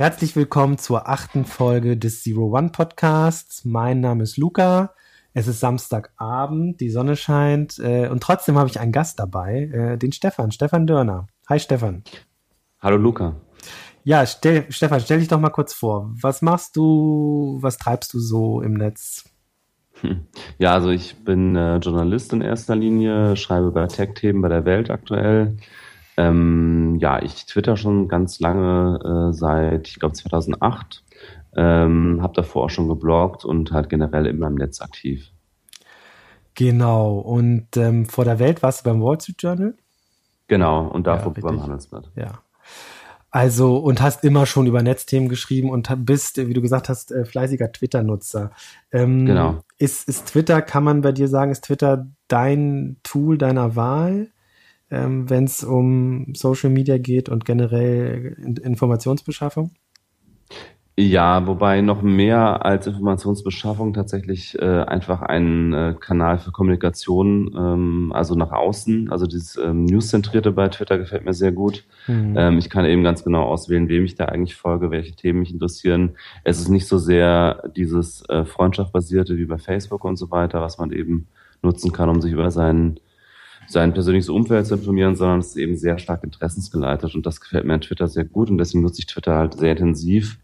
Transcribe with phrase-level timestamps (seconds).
[0.00, 3.66] Herzlich willkommen zur achten Folge des Zero One Podcasts.
[3.66, 4.94] Mein Name ist Luca.
[5.32, 9.96] Es ist Samstagabend, die Sonne scheint äh, und trotzdem habe ich einen Gast dabei, äh,
[9.96, 11.28] den Stefan, Stefan Dörner.
[11.48, 12.02] Hi Stefan.
[12.80, 13.36] Hallo Luca.
[14.02, 16.10] Ja, stell, Stefan, stell dich doch mal kurz vor.
[16.20, 19.24] Was machst du, was treibst du so im Netz?
[20.58, 24.90] Ja, also ich bin äh, Journalist in erster Linie, schreibe über Tech-Themen bei der Welt
[24.90, 25.58] aktuell
[26.20, 31.02] ähm, ja, ich twitter schon ganz lange, äh, seit, ich glaube, 2008.
[31.56, 35.32] Ähm, habe davor auch schon gebloggt und halt generell immer im Netz aktiv.
[36.54, 37.18] Genau.
[37.18, 39.74] Und ähm, vor der Welt warst du beim Wall Street Journal?
[40.48, 40.88] Genau.
[40.88, 42.10] Und davor ja, beim Handelsblatt.
[42.16, 42.42] Ja.
[43.32, 47.24] Also, und hast immer schon über Netzthemen geschrieben und bist, wie du gesagt hast, äh,
[47.24, 48.50] fleißiger Twitter-Nutzer.
[48.90, 49.60] Ähm, genau.
[49.78, 54.30] Ist, ist Twitter, kann man bei dir sagen, ist Twitter dein Tool deiner Wahl?
[54.90, 59.70] ähm, wenn es um Social Media geht und generell Informationsbeschaffung?
[61.00, 68.12] Ja, wobei noch mehr als Informationsbeschaffung tatsächlich äh, einfach ein äh, Kanal für Kommunikation, ähm,
[68.14, 69.10] also nach außen.
[69.10, 71.84] Also dieses ähm, News-zentrierte bei Twitter gefällt mir sehr gut.
[72.06, 72.34] Mhm.
[72.36, 75.54] Ähm, ich kann eben ganz genau auswählen, wem ich da eigentlich folge, welche Themen mich
[75.54, 76.16] interessieren.
[76.44, 80.76] Es ist nicht so sehr dieses äh, Freundschaftbasierte wie bei Facebook und so weiter, was
[80.76, 81.28] man eben
[81.62, 83.00] nutzen kann, um sich über seinen
[83.66, 87.64] sein persönliches Umfeld zu informieren, sondern es ist eben sehr stark interessensgeleitet und das gefällt
[87.64, 90.38] mir an Twitter sehr gut und deswegen nutze ich Twitter halt sehr intensiv.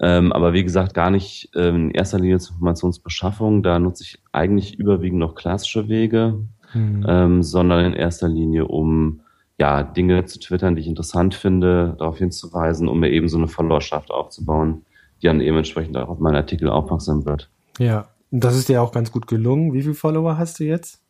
[0.00, 3.62] Ähm, aber wie gesagt, gar nicht ähm, in erster Linie zur Informationsbeschaffung.
[3.62, 6.40] Da nutze ich eigentlich überwiegend noch klassische Wege,
[6.72, 7.04] mhm.
[7.08, 9.20] ähm, sondern in erster Linie, um
[9.58, 13.48] ja Dinge zu twittern, die ich interessant finde, darauf hinzuweisen, um mir eben so eine
[13.48, 14.84] Followerschaft aufzubauen,
[15.20, 17.50] die dann eben entsprechend auch auf meinen Artikel aufmerksam wird.
[17.78, 19.72] Ja, das ist dir auch ganz gut gelungen.
[19.72, 21.02] Wie viele Follower hast du jetzt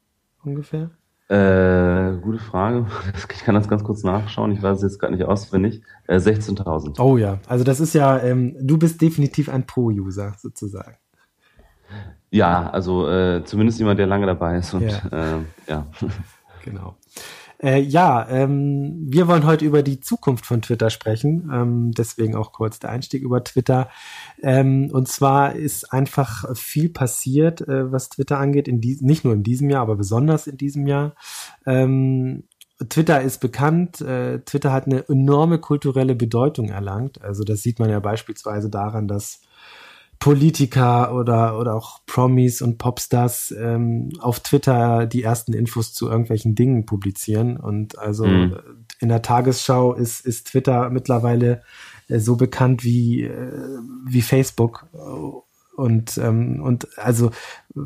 [0.44, 0.90] ungefähr?
[1.28, 2.86] Äh, gute Frage.
[3.32, 4.52] Ich kann das ganz kurz nachschauen.
[4.52, 5.82] Ich weiß es jetzt gerade nicht auswendig.
[6.06, 7.00] Äh, 16.000.
[7.00, 10.96] Oh ja, also das ist ja, ähm, du bist definitiv ein Pro-User sozusagen.
[12.30, 15.36] Ja, also äh, zumindest jemand, der lange dabei ist und ja.
[15.36, 15.38] Äh,
[15.68, 15.86] ja.
[16.64, 16.96] Genau.
[17.60, 21.50] Äh, ja, ähm, wir wollen heute über die Zukunft von Twitter sprechen.
[21.52, 23.88] Ähm, deswegen auch kurz der Einstieg über Twitter.
[24.42, 29.34] Ähm, und zwar ist einfach viel passiert, äh, was Twitter angeht, in die, nicht nur
[29.34, 31.14] in diesem Jahr, aber besonders in diesem Jahr.
[31.66, 32.44] Ähm,
[32.88, 34.00] Twitter ist bekannt.
[34.00, 37.20] Äh, Twitter hat eine enorme kulturelle Bedeutung erlangt.
[37.22, 39.40] Also das sieht man ja beispielsweise daran, dass
[40.18, 46.54] Politiker oder, oder auch Promis und Popstars ähm, auf Twitter die ersten Infos zu irgendwelchen
[46.54, 47.56] Dingen publizieren.
[47.56, 48.56] Und also mhm.
[48.98, 51.62] in der Tagesschau ist, ist Twitter mittlerweile
[52.08, 54.86] äh, so bekannt wie, äh, wie Facebook.
[55.78, 57.30] Und, ähm, und also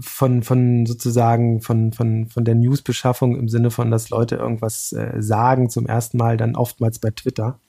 [0.01, 5.21] von, von sozusagen von, von, von der Newsbeschaffung im Sinne von, dass Leute irgendwas äh,
[5.21, 7.61] sagen zum ersten Mal, dann oftmals bei Twitter.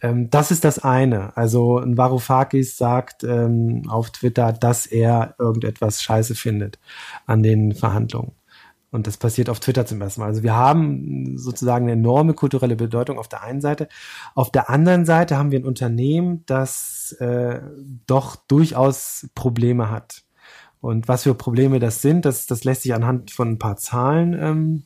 [0.00, 1.36] Ähm, das ist das eine.
[1.36, 6.80] Also ein Varoufakis sagt ähm, auf Twitter, dass er irgendetwas scheiße findet
[7.26, 8.32] an den Verhandlungen.
[8.92, 10.28] Und das passiert auf Twitter zum ersten Mal.
[10.28, 13.88] Also wir haben sozusagen eine enorme kulturelle Bedeutung auf der einen Seite.
[14.34, 17.60] Auf der anderen Seite haben wir ein Unternehmen, das äh,
[18.06, 20.22] doch durchaus Probleme hat.
[20.80, 24.34] Und was für Probleme das sind, das, das lässt sich anhand von ein paar Zahlen
[24.38, 24.82] ähm,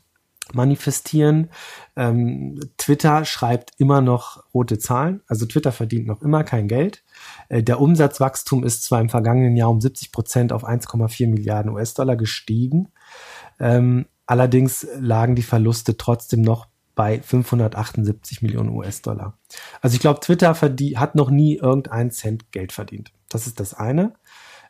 [0.52, 1.50] manifestieren.
[1.96, 7.02] Ähm, Twitter schreibt immer noch rote Zahlen, also Twitter verdient noch immer kein Geld.
[7.48, 12.16] Äh, der Umsatzwachstum ist zwar im vergangenen Jahr um 70 Prozent auf 1,4 Milliarden US-Dollar
[12.16, 12.92] gestiegen,
[13.58, 19.38] ähm, allerdings lagen die Verluste trotzdem noch bei 578 Millionen US-Dollar.
[19.82, 23.12] Also ich glaube, Twitter hat noch nie irgendeinen Cent Geld verdient.
[23.28, 24.14] Das ist das eine.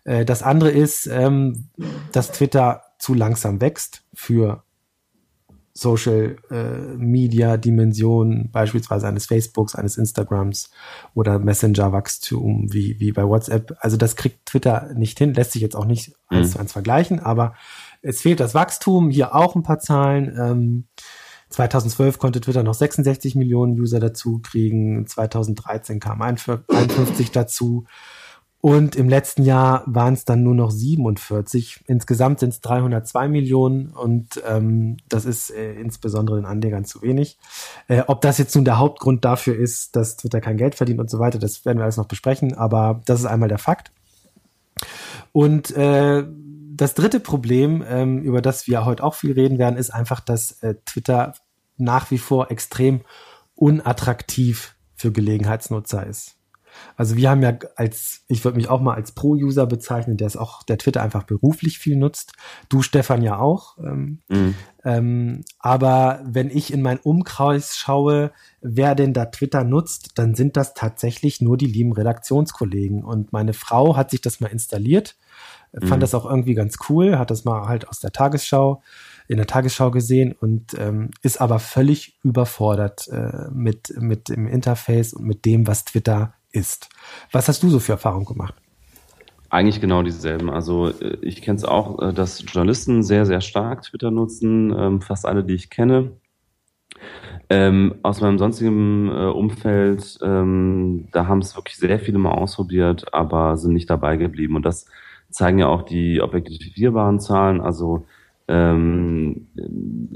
[0.05, 1.69] Äh, das andere ist, ähm,
[2.13, 4.65] dass Twitter zu langsam wächst für
[5.77, 10.71] Social äh, Media Dimension beispielsweise eines Facebooks, eines Instagrams
[11.15, 13.77] oder Messenger Wachstum wie, wie bei WhatsApp.
[13.81, 16.39] Also das kriegt Twitter nicht hin, lässt sich jetzt auch nicht mhm.
[16.39, 17.55] eins zu eins vergleichen, aber
[18.07, 19.11] es fehlt das Wachstum.
[19.11, 20.35] Hier auch ein paar Zahlen.
[20.39, 20.85] Ähm,
[21.51, 25.07] 2012 konnte Twitter noch 66 Millionen User dazu kriegen.
[25.07, 27.85] 2013 kam 51 dazu.
[28.61, 31.85] Und im letzten Jahr waren es dann nur noch 47.
[31.87, 37.39] Insgesamt sind es 302 Millionen und ähm, das ist äh, insbesondere den Anlegern zu wenig.
[37.87, 41.11] Äh, ob das jetzt nun der Hauptgrund dafür ist, dass Twitter kein Geld verdient und
[41.11, 43.93] so weiter, das werden wir alles noch besprechen, aber das ist einmal der Fakt.
[45.37, 46.25] Und äh,
[46.73, 50.63] das dritte Problem, ähm, über das wir heute auch viel reden werden, ist einfach, dass
[50.63, 51.35] äh, Twitter
[51.77, 53.03] nach wie vor extrem
[53.55, 56.37] unattraktiv für Gelegenheitsnutzer ist.
[56.97, 60.39] Also wir haben ja als, ich würde mich auch mal als Pro-User bezeichnen, der es
[60.39, 62.33] auch, der Twitter einfach beruflich viel nutzt.
[62.71, 63.77] Du, Stefan, ja auch.
[63.79, 64.55] Ähm, mhm.
[64.85, 68.33] ähm, aber wenn ich in meinen Umkreis schaue,
[68.63, 73.05] wer denn da Twitter nutzt, dann sind das tatsächlich nur die lieben Redaktionskollegen.
[73.05, 75.17] Und meine Frau hat sich das mal installiert,
[75.81, 75.89] mhm.
[75.89, 78.83] fand das auch irgendwie ganz cool, hat das mal halt aus der Tagesschau
[79.29, 85.15] in der Tagesschau gesehen und ähm, ist aber völlig überfordert äh, mit, mit dem Interface
[85.15, 86.89] und mit dem, was Twitter ist.
[87.33, 88.55] Was hast du so für Erfahrungen gemacht?
[89.49, 90.51] Eigentlich genau dieselben.
[90.51, 95.01] Also äh, ich kenne es auch, äh, dass Journalisten sehr, sehr stark Twitter nutzen, ähm,
[95.01, 96.13] fast alle, die ich kenne.
[97.49, 103.15] Ähm, aus meinem sonstigen äh, Umfeld, ähm, da haben es wirklich sehr viele mal ausprobiert,
[103.15, 104.57] aber sind nicht dabei geblieben.
[104.57, 104.87] Und das
[105.37, 107.61] zeigen ja auch die objektivierbaren Zahlen.
[107.61, 108.07] Also
[108.49, 109.49] ähm,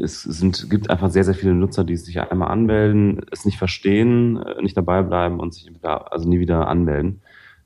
[0.03, 4.39] es sind, gibt einfach sehr, sehr viele Nutzer, die sich einmal anmelden, es nicht verstehen,
[4.39, 7.21] äh, nicht dabei bleiben und sich wieder, also nie wieder anmelden.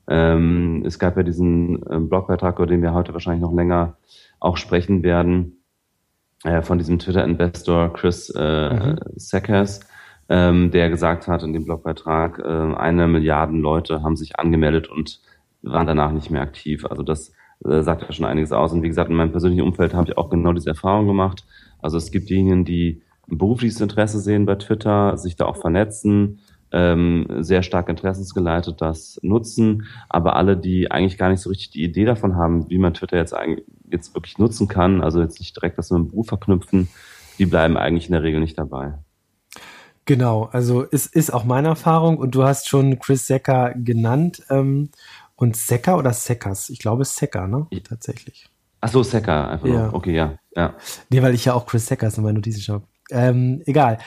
[0.09, 3.95] Ähm, es gab ja diesen äh, Blogbeitrag, über den wir heute wahrscheinlich noch länger
[4.41, 5.63] auch sprechen werden,
[6.43, 8.99] äh, von diesem Twitter-Investor Chris äh, mhm.
[9.15, 9.79] Sackers,
[10.27, 15.21] ähm, der gesagt hat in dem Blogbeitrag, äh, eine Milliarden Leute haben sich angemeldet und
[15.61, 16.85] waren danach nicht mehr aktiv.
[16.85, 17.31] Also das
[17.63, 18.73] äh, sagt ja schon einiges aus.
[18.73, 21.45] Und wie gesagt, in meinem persönlichen Umfeld habe ich auch genau diese Erfahrung gemacht.
[21.81, 26.39] Also es gibt diejenigen, die ein berufliches Interesse sehen bei Twitter, sich da auch vernetzen,
[26.71, 31.83] ähm, sehr stark interessensgeleitet das nutzen, aber alle, die eigentlich gar nicht so richtig die
[31.83, 35.55] Idee davon haben, wie man Twitter jetzt eigentlich jetzt wirklich nutzen kann, also jetzt nicht
[35.55, 36.87] direkt das mit dem Beruf verknüpfen,
[37.37, 38.95] die bleiben eigentlich in der Regel nicht dabei.
[40.05, 44.43] Genau, also es ist auch meine Erfahrung und du hast schon Chris Secker genannt.
[44.49, 44.89] Ähm,
[45.35, 46.69] und Secker oder Seckers?
[46.69, 47.67] Ich glaube Secker, ne?
[47.83, 48.49] Tatsächlich.
[48.81, 49.85] Ach so, Secker, einfach ja.
[49.85, 49.93] Nur.
[49.93, 50.37] Okay, ja.
[50.55, 50.75] ja.
[51.09, 52.83] Nee, weil ich ja auch Chris Seckers in meinen Notizen schaue.
[53.11, 53.97] Ähm, egal.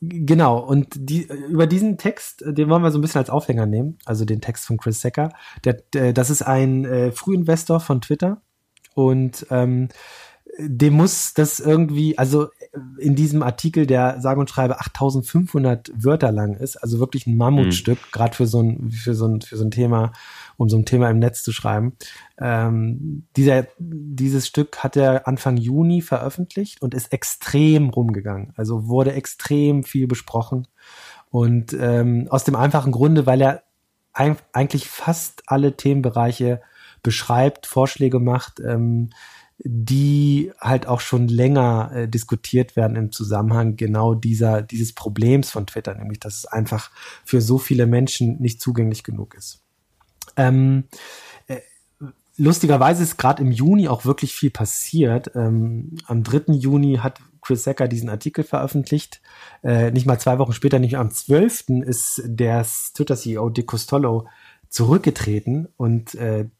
[0.00, 3.98] Genau, und die, über diesen Text, den wollen wir so ein bisschen als Aufhänger nehmen,
[4.04, 5.30] also den Text von Chris Secker.
[5.64, 8.42] Der, der, das ist ein äh, Frühinvestor von Twitter
[8.94, 9.88] und ähm,
[10.58, 12.48] dem muss das irgendwie, also
[12.98, 17.98] in diesem Artikel, der sage und schreibe 8500 Wörter lang ist, also wirklich ein Mammutstück,
[17.98, 18.10] mhm.
[18.12, 20.12] gerade für so ein, für so ein, für so ein Thema,
[20.56, 21.96] um so ein Thema im Netz zu schreiben.
[22.38, 28.52] Ähm, dieser, dieses Stück hat er Anfang Juni veröffentlicht und ist extrem rumgegangen.
[28.56, 30.66] Also wurde extrem viel besprochen.
[31.30, 33.62] Und ähm, aus dem einfachen Grunde, weil er
[34.12, 36.62] eigentlich fast alle Themenbereiche
[37.02, 39.10] beschreibt, Vorschläge macht, ähm,
[39.58, 45.66] die halt auch schon länger äh, diskutiert werden im Zusammenhang genau dieser, dieses Problems von
[45.66, 46.90] Twitter, nämlich dass es einfach
[47.24, 49.62] für so viele Menschen nicht zugänglich genug ist.
[50.36, 50.84] Ähm,
[51.46, 51.60] äh,
[52.36, 55.30] lustigerweise ist gerade im Juni auch wirklich viel passiert.
[55.34, 56.52] Ähm, am 3.
[56.52, 59.22] Juni hat Chris Secker diesen Artikel veröffentlicht.
[59.62, 61.84] Äh, nicht mal zwei Wochen später, nicht am 12.
[61.86, 64.26] ist der Twitter-CEO Dick Costolo
[64.68, 66.50] zurückgetreten und äh,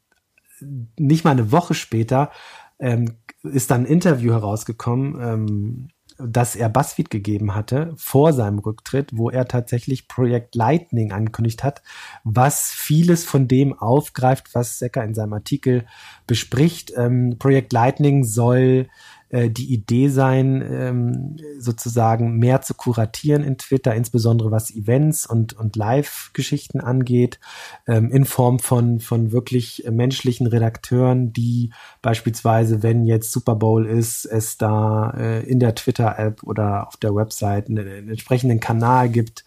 [0.97, 2.31] nicht mal eine Woche später
[2.79, 5.87] ähm, ist dann ein Interview herausgekommen, ähm,
[6.19, 11.83] das er BuzzFeed gegeben hatte vor seinem Rücktritt, wo er tatsächlich Projekt Lightning angekündigt hat,
[12.23, 15.85] was vieles von dem aufgreift, was Secker in seinem Artikel
[16.25, 16.91] bespricht.
[16.95, 18.87] Ähm, Projekt Lightning soll
[19.29, 25.53] äh, die Idee sein, ähm, sozusagen mehr zu kuratieren in Twitter, insbesondere was Events und,
[25.53, 27.39] und Live-Geschichten angeht,
[27.87, 34.25] ähm, in Form von, von wirklich menschlichen Redakteuren, die beispielsweise, wenn jetzt Super Bowl ist,
[34.25, 39.43] es da äh, in der Twitter-App oder auf der Website einen, einen entsprechenden Kanal gibt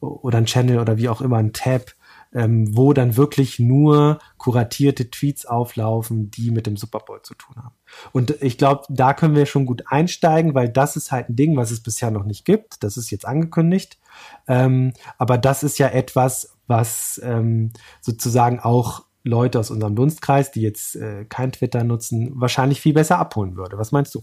[0.00, 1.92] oder ein Channel oder wie auch immer, ein Tab,
[2.32, 7.56] ähm, wo dann wirklich nur kuratierte Tweets auflaufen, die mit dem Super Bowl zu tun
[7.56, 7.74] haben.
[8.12, 11.56] Und ich glaube, da können wir schon gut einsteigen, weil das ist halt ein Ding,
[11.56, 12.82] was es bisher noch nicht gibt.
[12.84, 13.98] Das ist jetzt angekündigt.
[14.46, 20.62] Ähm, aber das ist ja etwas, was ähm, sozusagen auch Leute aus unserem Dunstkreis, die
[20.62, 23.76] jetzt äh, kein Twitter nutzen, wahrscheinlich viel besser abholen würde.
[23.76, 24.22] Was meinst du?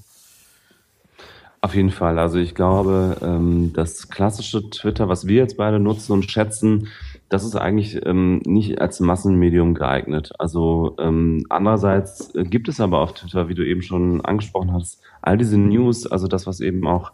[1.60, 2.20] Auf jeden Fall.
[2.20, 6.88] Also ich glaube, ähm, das klassische Twitter, was wir jetzt beide nutzen und schätzen,
[7.30, 10.32] das ist eigentlich ähm, nicht als Massenmedium geeignet.
[10.40, 15.02] Also ähm, andererseits äh, gibt es aber auf Twitter, wie du eben schon angesprochen hast,
[15.22, 17.12] all diese News, also das, was eben auch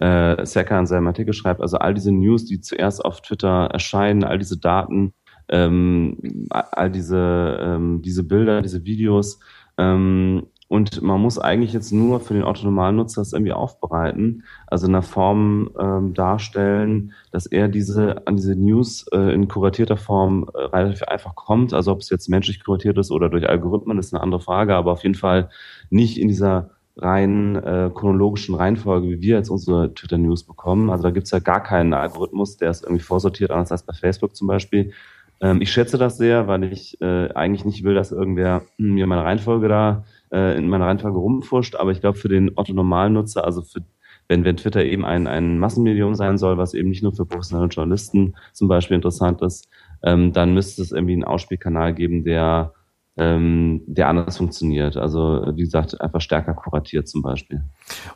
[0.00, 4.24] äh, Secker in seinem Artikel schreibt, also all diese News, die zuerst auf Twitter erscheinen,
[4.24, 5.14] all diese Daten,
[5.48, 9.40] ähm, all diese, ähm, diese Bilder, diese Videos,
[9.78, 14.94] ähm, und man muss eigentlich jetzt nur für den Autonomalnutzer das irgendwie aufbereiten, also in
[14.94, 20.58] einer Form ähm, darstellen, dass er diese an diese News äh, in kuratierter Form äh,
[20.58, 21.74] relativ einfach kommt.
[21.74, 24.92] Also ob es jetzt menschlich kuratiert ist oder durch Algorithmen, ist eine andere Frage, aber
[24.92, 25.50] auf jeden Fall
[25.90, 30.90] nicht in dieser rein äh, chronologischen Reihenfolge, wie wir jetzt unsere Twitter-News bekommen.
[30.90, 34.36] Also da gibt's ja gar keinen Algorithmus, der es irgendwie vorsortiert, anders als bei Facebook
[34.36, 34.92] zum Beispiel.
[35.40, 39.24] Ähm, ich schätze das sehr, weil ich äh, eigentlich nicht will, dass irgendwer mir meine
[39.24, 41.76] Reihenfolge da äh, in meiner Reihenfolge rumfuscht.
[41.76, 43.80] Aber ich glaube, für den Otto-Normalnutzer, also für
[44.28, 47.68] wenn, wenn Twitter eben ein, ein Massenmedium sein soll, was eben nicht nur für professionelle
[47.68, 49.68] Journalisten zum Beispiel interessant ist,
[50.02, 52.72] ähm, dann müsste es irgendwie einen Ausspielkanal geben, der,
[53.16, 54.96] ähm, der anders funktioniert.
[54.96, 57.64] Also wie gesagt, einfach stärker kuratiert zum Beispiel.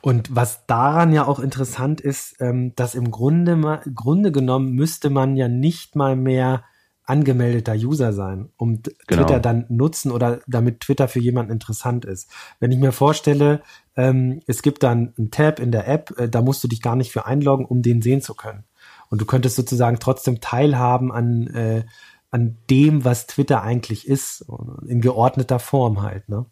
[0.00, 5.36] Und was daran ja auch interessant ist, ähm, dass im Grunde, Grunde genommen müsste man
[5.36, 6.64] ja nicht mal mehr
[7.08, 9.22] angemeldeter User sein, um genau.
[9.22, 12.30] Twitter dann nutzen oder damit Twitter für jemanden interessant ist.
[12.60, 13.62] Wenn ich mir vorstelle,
[13.96, 16.96] ähm, es gibt dann einen Tab in der App, äh, da musst du dich gar
[16.96, 18.64] nicht für einloggen, um den sehen zu können.
[19.10, 21.84] Und du könntest sozusagen trotzdem teilhaben an, äh,
[22.30, 24.44] an dem, was Twitter eigentlich ist,
[24.86, 26.44] in geordneter Form halt, ne?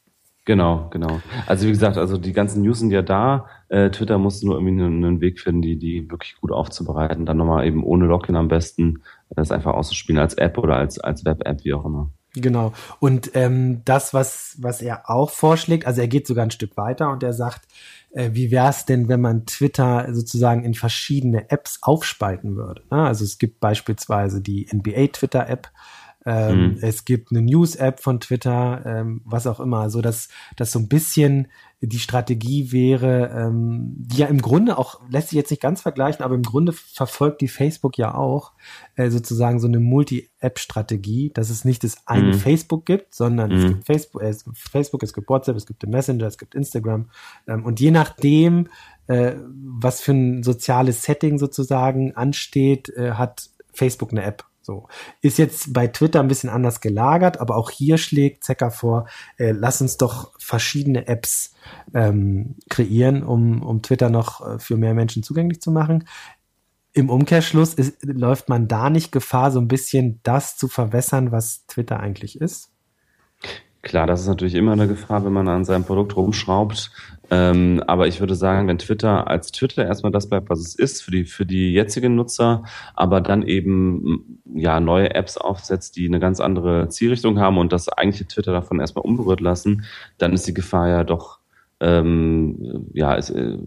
[0.46, 1.20] Genau, genau.
[1.48, 3.46] Also wie gesagt, also die ganzen News sind ja da.
[3.68, 7.26] Äh, Twitter muss nur irgendwie einen, einen, Weg finden, die, die wirklich gut aufzubereiten.
[7.26, 11.24] Dann nochmal eben ohne Login am besten, das einfach auszuspielen als App oder als, als
[11.24, 12.10] Web-App, wie auch immer.
[12.34, 12.72] Genau.
[13.00, 17.10] Und ähm, das, was, was er auch vorschlägt, also er geht sogar ein Stück weiter
[17.10, 17.66] und er sagt,
[18.10, 22.82] äh, wie wäre es denn, wenn man Twitter sozusagen in verschiedene Apps aufspalten würde?
[22.90, 23.06] Ne?
[23.06, 25.70] Also es gibt beispielsweise die NBA Twitter App,
[26.26, 26.78] ähm, mhm.
[26.80, 30.88] Es gibt eine News-App von Twitter, ähm, was auch immer, so dass das so ein
[30.88, 31.46] bisschen
[31.80, 36.24] die Strategie wäre, ähm, die ja im Grunde auch lässt sich jetzt nicht ganz vergleichen,
[36.24, 38.52] aber im Grunde verfolgt die Facebook ja auch
[38.96, 42.34] äh, sozusagen so eine Multi-App-Strategie, dass es nicht das eine mhm.
[42.34, 43.56] Facebook gibt, sondern mhm.
[43.56, 46.38] es gibt Facebook, äh, es gibt Facebook, es gibt WhatsApp, es gibt den Messenger, es
[46.38, 47.08] gibt Instagram
[47.46, 48.68] ähm, und je nachdem,
[49.06, 54.88] äh, was für ein soziales Setting sozusagen ansteht, äh, hat Facebook eine App so.
[55.22, 59.06] Ist jetzt bei Twitter ein bisschen anders gelagert, aber auch hier schlägt Zecker vor,
[59.38, 61.54] äh, lass uns doch verschiedene Apps
[61.94, 66.06] ähm, kreieren, um, um Twitter noch äh, für mehr Menschen zugänglich zu machen.
[66.92, 71.66] Im Umkehrschluss ist, läuft man da nicht Gefahr, so ein bisschen das zu verwässern, was
[71.66, 72.70] Twitter eigentlich ist?
[73.82, 76.90] Klar, das ist natürlich immer eine Gefahr, wenn man an seinem Produkt rumschraubt.
[77.30, 81.02] Ähm, aber ich würde sagen, wenn Twitter als Twitter erstmal das bleibt, was es ist
[81.02, 82.64] für die, für die jetzigen Nutzer,
[82.94, 87.88] aber dann eben ja neue Apps aufsetzt, die eine ganz andere Zielrichtung haben und das
[87.88, 89.84] eigentliche Twitter davon erstmal unberührt lassen,
[90.18, 91.40] dann ist die Gefahr ja doch
[91.80, 93.58] ähm, ja, ist, äh,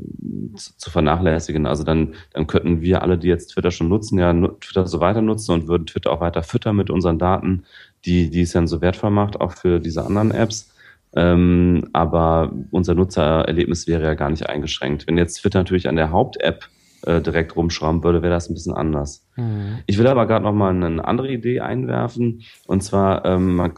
[0.56, 1.68] zu vernachlässigen.
[1.68, 5.22] Also dann, dann könnten wir alle, die jetzt Twitter schon nutzen, ja Twitter so weiter
[5.22, 7.64] nutzen und würden Twitter auch weiter füttern mit unseren Daten,
[8.06, 10.72] die, die es dann so wertvoll macht, auch für diese anderen Apps.
[11.16, 15.08] Ähm, aber unser Nutzererlebnis wäre ja gar nicht eingeschränkt.
[15.08, 16.66] Wenn jetzt Twitter natürlich an der Haupt-App
[17.04, 19.26] äh, direkt rumschrauben würde, wäre das ein bisschen anders.
[19.36, 19.80] Mhm.
[19.88, 22.44] Ich will aber gerade noch mal eine andere Idee einwerfen.
[22.68, 23.72] Und zwar, ähm,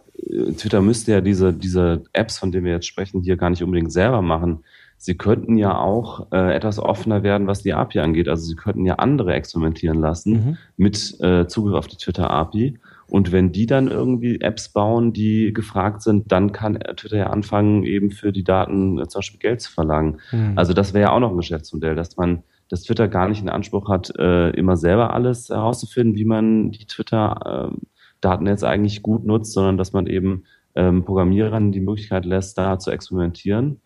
[0.57, 3.91] Twitter müsste ja diese, diese Apps, von denen wir jetzt sprechen, hier gar nicht unbedingt
[3.91, 4.63] selber machen.
[4.97, 8.27] Sie könnten ja auch äh, etwas offener werden, was die API angeht.
[8.27, 10.57] Also sie könnten ja andere experimentieren lassen mhm.
[10.77, 12.79] mit äh, Zugriff auf die Twitter-API
[13.11, 17.83] und wenn die dann irgendwie Apps bauen, die gefragt sind, dann kann Twitter ja anfangen,
[17.83, 20.21] eben für die Daten äh, zum Beispiel Geld zu verlangen.
[20.31, 20.53] Mhm.
[20.55, 23.49] Also das wäre ja auch noch ein Geschäftsmodell, dass man, dass Twitter gar nicht den
[23.49, 29.51] Anspruch hat, äh, immer selber alles herauszufinden, wie man die Twitter-Daten jetzt eigentlich gut nutzt,
[29.51, 33.81] sondern dass man eben ähm, Programmierern die Möglichkeit lässt, da zu experimentieren.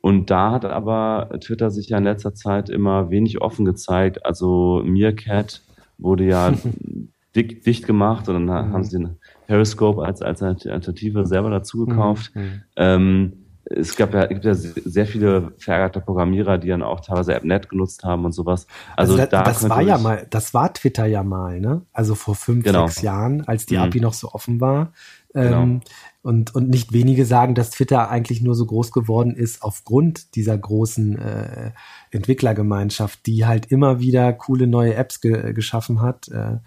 [0.00, 4.24] Und da hat aber Twitter sich ja in letzter Zeit immer wenig offen gezeigt.
[4.24, 5.60] Also Meerkat
[5.98, 6.54] wurde ja
[7.34, 8.72] dick, dicht gemacht und dann mhm.
[8.72, 12.32] haben sie den Periscope als Alternative selber dazu gekauft.
[12.34, 12.42] Mhm.
[12.42, 12.62] mhm.
[12.76, 13.32] Ähm,
[13.72, 18.02] es gab ja, gibt ja sehr viele verärgerte Programmierer, die dann auch teilweise AppNet genutzt
[18.02, 18.66] haben und sowas.
[18.96, 21.82] Also, also da, das war ja mal, das war Twitter ja mal, ne?
[21.92, 22.86] Also vor fünf, genau.
[22.86, 23.82] sechs Jahren, als die mhm.
[23.82, 24.92] API noch so offen war.
[25.34, 25.62] Genau.
[25.62, 25.80] Ähm,
[26.22, 30.58] und, und nicht wenige sagen, dass Twitter eigentlich nur so groß geworden ist aufgrund dieser
[30.58, 31.70] großen äh,
[32.10, 36.28] Entwicklergemeinschaft, die halt immer wieder coole neue Apps ge geschaffen hat.
[36.28, 36.58] Äh,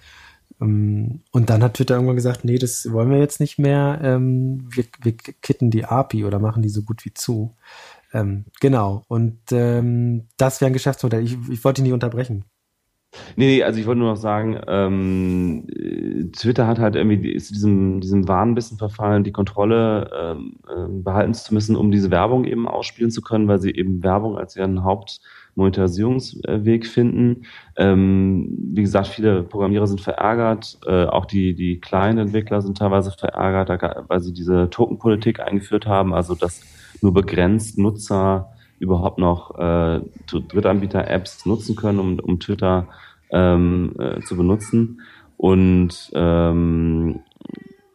[0.60, 4.00] und dann hat Twitter irgendwann gesagt, nee, das wollen wir jetzt nicht mehr.
[4.04, 7.56] Ähm, wir, wir kitten die API oder machen die so gut wie zu.
[8.14, 9.04] Ähm, genau.
[9.08, 11.24] Und ähm, das wäre ein Geschäftsmodell.
[11.24, 12.46] Ich, ich wollte dich nicht unterbrechen.
[13.36, 15.68] Nee, nee, also ich wollte nur noch sagen, ähm,
[16.36, 21.34] Twitter hat halt irgendwie ist diesem, diesem Wahn bisschen verfallen, die Kontrolle ähm, äh, behalten
[21.34, 24.84] zu müssen, um diese Werbung eben ausspielen zu können, weil sie eben Werbung als ihren
[24.84, 25.22] Haupt
[25.56, 27.44] Monetarisierungsweg finden.
[27.78, 33.12] Ähm, wie gesagt, viele Programmierer sind verärgert, äh, auch die, die kleinen Entwickler sind teilweise
[33.12, 33.70] verärgert,
[34.08, 36.62] weil sie diese Tokenpolitik eingeführt haben, also dass
[37.02, 38.50] nur begrenzt Nutzer
[38.84, 42.88] überhaupt noch äh, Drittanbieter-Apps nutzen können, um, um Twitter
[43.32, 45.02] ähm, äh, zu benutzen.
[45.38, 47.22] Und ähm,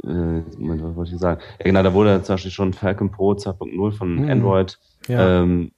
[0.02, 1.40] äh, was wollte ich sagen?
[1.58, 4.30] Ja genau, da wurde zum Beispiel schon Falcon Pro 2.0 von mhm.
[4.30, 4.78] Android
[5.08, 5.42] ja.
[5.42, 5.72] ähm,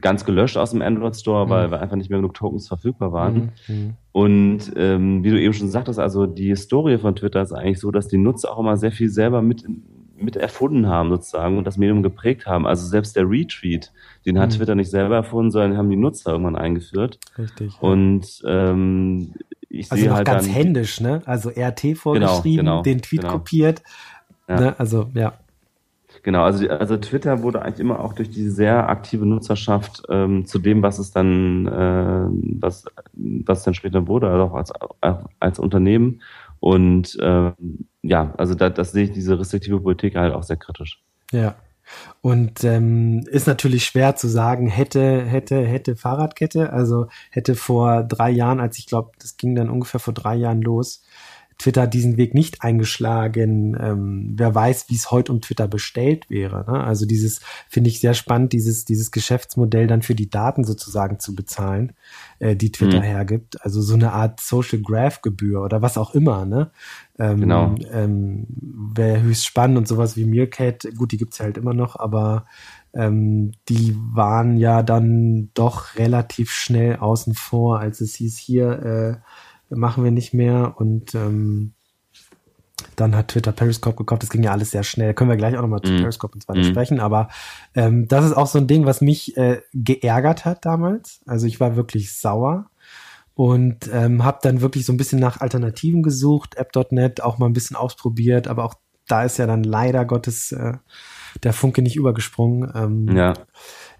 [0.00, 1.50] ganz gelöscht aus dem Android Store, mhm.
[1.50, 3.52] weil, weil einfach nicht mehr genug Tokens verfügbar waren.
[3.68, 3.74] Mhm.
[3.74, 3.94] mhm.
[4.12, 7.92] Und ähm, wie du eben schon sagtest, also die Historie von Twitter ist eigentlich so,
[7.92, 9.64] dass die Nutzer auch immer sehr viel selber mit,
[10.20, 12.66] mit erfunden haben sozusagen und das Medium geprägt haben.
[12.66, 13.92] Also selbst der Retweet,
[14.26, 14.54] den hat mhm.
[14.54, 17.18] Twitter nicht selber erfunden, sondern haben die Nutzer irgendwann eingeführt.
[17.38, 17.72] Richtig.
[17.74, 17.88] Ja.
[17.88, 19.34] Und ähm,
[19.68, 21.22] ich also sehe halt ganz dann, händisch, ne?
[21.26, 23.32] Also RT vorgeschrieben, genau, genau, den Tweet genau.
[23.34, 23.82] kopiert.
[24.48, 24.60] Ja.
[24.60, 24.74] Ne?
[24.78, 25.34] Also ja.
[26.22, 30.58] Genau, also, also Twitter wurde eigentlich immer auch durch die sehr aktive Nutzerschaft ähm, zu
[30.58, 32.84] dem, was es dann, äh, was,
[33.14, 34.72] was dann später wurde, also auch als,
[35.38, 36.20] als Unternehmen.
[36.60, 37.52] Und äh,
[38.02, 41.02] ja, also da, das sehe ich diese restriktive Politik halt auch sehr kritisch.
[41.32, 41.56] Ja.
[42.20, 48.30] Und ähm, ist natürlich schwer zu sagen, hätte, hätte, hätte Fahrradkette, also hätte vor drei
[48.30, 51.02] Jahren, als ich glaube, das ging dann ungefähr vor drei Jahren los,
[51.60, 53.76] Twitter diesen Weg nicht eingeschlagen.
[53.78, 56.64] Ähm, wer weiß, wie es heute um Twitter bestellt wäre.
[56.66, 56.82] Ne?
[56.82, 61.34] Also dieses finde ich sehr spannend, dieses, dieses Geschäftsmodell dann für die Daten sozusagen zu
[61.34, 61.92] bezahlen,
[62.38, 63.04] äh, die Twitter mhm.
[63.04, 63.62] hergibt.
[63.64, 66.46] Also so eine Art Social Graph Gebühr oder was auch immer.
[66.46, 66.70] Ne?
[67.18, 67.74] Ähm, genau.
[67.92, 68.46] Ähm,
[68.94, 72.46] Wäre höchst spannend und sowas wie Meerkat, gut, die gibt's ja halt immer noch, aber
[72.94, 78.70] ähm, die waren ja dann doch relativ schnell außen vor, als es hieß, hier,
[79.22, 79.30] äh,
[79.70, 81.74] machen wir nicht mehr und ähm,
[82.96, 84.22] dann hat Twitter Periscope gekauft.
[84.22, 85.14] Das ging ja alles sehr schnell.
[85.14, 85.98] können wir gleich auch nochmal zu mm.
[85.98, 86.70] Periscope und so weiter mm.
[86.70, 87.00] sprechen.
[87.00, 87.28] Aber
[87.74, 91.20] ähm, das ist auch so ein Ding, was mich äh, geärgert hat damals.
[91.26, 92.70] Also ich war wirklich sauer
[93.34, 96.56] und ähm, habe dann wirklich so ein bisschen nach Alternativen gesucht.
[96.56, 98.74] App.net auch mal ein bisschen ausprobiert, aber auch
[99.08, 100.74] da ist ja dann leider Gottes äh,
[101.42, 102.70] der Funke nicht übergesprungen.
[102.74, 103.34] Ähm, ja.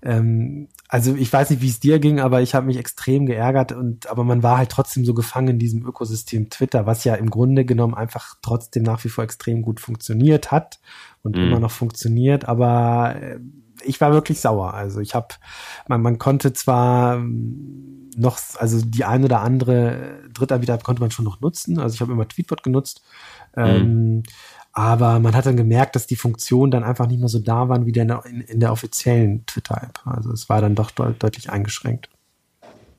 [0.02, 3.73] Ähm, also ich weiß nicht, wie es dir ging, aber ich habe mich extrem geärgert
[3.73, 7.30] und aber man war halt trotzdem so gefangen in diesem Ökosystem Twitter, was ja im
[7.30, 10.80] Grunde genommen einfach trotzdem nach wie vor extrem gut funktioniert hat
[11.23, 11.45] und mhm.
[11.45, 13.40] immer noch funktioniert, aber äh,
[13.83, 14.75] ich war wirklich sauer.
[14.75, 15.28] Also ich habe,
[15.88, 21.25] man, man konnte zwar ähm, noch, also die ein oder andere Drittanbieter konnte man schon
[21.25, 21.78] noch nutzen.
[21.78, 23.02] Also ich habe immer Tweetbot genutzt.
[23.57, 23.64] Mhm.
[23.64, 24.22] Ähm,
[24.72, 27.87] aber man hat dann gemerkt, dass die Funktionen dann einfach nicht mehr so da waren
[27.87, 30.00] wie in der, in, der offiziellen Twitter-App.
[30.04, 32.09] Also es war dann doch de deutlich eingeschränkt.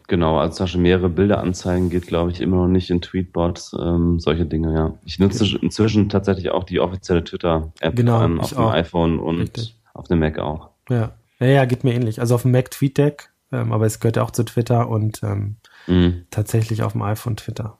[0.08, 3.74] Genau, also zum Beispiel mehrere Bilder anzeigen geht, glaube ich, immer noch nicht in Tweetbots,
[3.80, 4.94] ähm, solche Dinge, ja.
[5.06, 5.60] Ich nutze okay.
[5.62, 8.74] inzwischen tatsächlich auch die offizielle Twitter-App genau, ähm, auf dem auch.
[8.74, 9.78] iPhone und Richtig.
[9.94, 10.72] auf dem Mac auch.
[10.90, 11.12] Ja.
[11.40, 12.20] ja, ja, geht mir ähnlich.
[12.20, 15.56] Also auf dem Mac TweetDeck, ähm, aber es gehört ja auch zu Twitter und ähm,
[15.88, 16.26] mhm.
[16.30, 17.78] tatsächlich auf dem iPhone Twitter.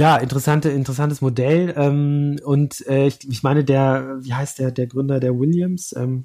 [0.00, 1.74] Ja, interessante, interessantes Modell.
[1.76, 5.94] Ähm, und äh, ich, ich meine, der, wie heißt der, der Gründer der Williams?
[5.94, 6.24] Ähm,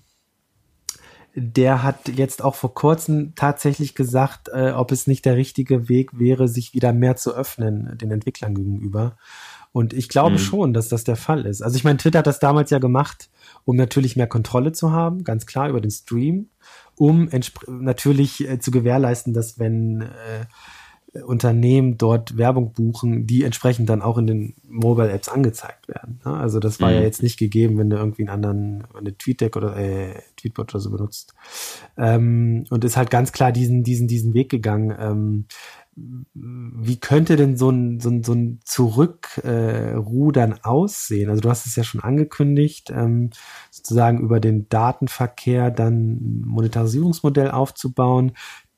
[1.36, 6.18] der hat jetzt auch vor kurzem tatsächlich gesagt, äh, ob es nicht der richtige Weg
[6.18, 9.18] wäre, sich wieder mehr zu öffnen den Entwicklern gegenüber.
[9.74, 10.40] Und ich glaube mhm.
[10.40, 11.62] schon, dass das der Fall ist.
[11.62, 13.30] Also ich meine, Twitter hat das damals ja gemacht,
[13.66, 16.48] um natürlich mehr Kontrolle zu haben, ganz klar über den Stream,
[16.96, 17.28] um
[17.68, 20.46] natürlich äh, zu gewährleisten, dass wenn äh,
[21.24, 26.20] Unternehmen dort Werbung buchen, die entsprechend dann auch in den Mobile Apps angezeigt werden.
[26.26, 26.34] Ne?
[26.34, 26.96] Also das war mhm.
[26.96, 30.82] ja jetzt nicht gegeben, wenn du irgendwie einen anderen, eine TweetDeck oder äh, Tweetbot oder
[30.82, 31.34] so benutzt.
[31.98, 34.96] Ähm, und ist halt ganz klar diesen, diesen, diesen Weg gegangen.
[35.00, 35.46] Ähm,
[35.98, 41.30] wie könnte denn so ein, so ein, so ein Zurückrudern äh, aussehen?
[41.30, 43.30] Also du hast es ja schon angekündigt, ähm,
[43.72, 48.34] sozusagen über den Datenverkehr dann ein Monetarisierungsmodell aufzubauen.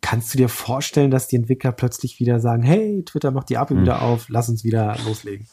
[0.10, 3.74] Kannst du dir vorstellen, dass die Entwickler plötzlich wieder sagen, hey, Twitter macht die API
[3.74, 3.82] hm.
[3.82, 5.48] wieder auf, lass uns wieder loslegen?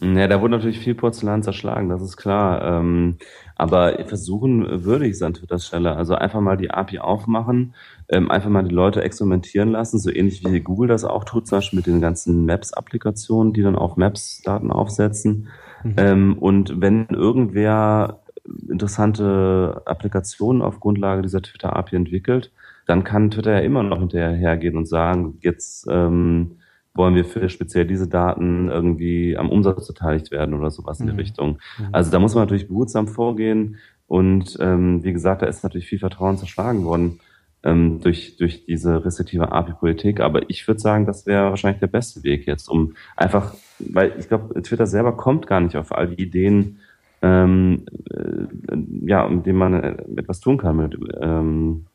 [0.00, 2.62] Ja, da wurde natürlich viel Porzellan zerschlagen, das ist klar.
[2.62, 3.18] Ähm,
[3.56, 5.96] aber versuchen würde ich es an Twitter Stelle.
[5.96, 7.74] Also einfach mal die API aufmachen,
[8.08, 11.58] ähm, einfach mal die Leute experimentieren lassen, so ähnlich wie Google das auch tut, zum
[11.58, 15.48] Beispiel mit den ganzen Maps-Applikationen, die dann auf Maps-Daten aufsetzen.
[15.84, 15.94] Mhm.
[15.98, 18.20] Ähm, und wenn irgendwer
[18.66, 22.50] interessante Applikationen auf Grundlage dieser Twitter API entwickelt,
[22.90, 26.56] dann kann Twitter ja immer noch hinterhergehen und sagen, jetzt ähm,
[26.92, 31.12] wollen wir für speziell diese Daten irgendwie am Umsatz beteiligt werden oder sowas in die
[31.12, 31.18] mhm.
[31.20, 31.58] Richtung.
[31.78, 31.88] Mhm.
[31.92, 33.76] Also da muss man natürlich behutsam vorgehen
[34.08, 37.20] und ähm, wie gesagt, da ist natürlich viel Vertrauen zerschlagen worden
[37.62, 40.18] ähm, durch, durch diese restriktive API-Politik.
[40.18, 44.26] Aber ich würde sagen, das wäre wahrscheinlich der beste Weg jetzt, um einfach, weil ich
[44.26, 46.80] glaube, Twitter selber kommt gar nicht auf all die Ideen,
[47.22, 51.86] ähm, äh, ja, mit denen man äh, etwas tun kann mit, ähm,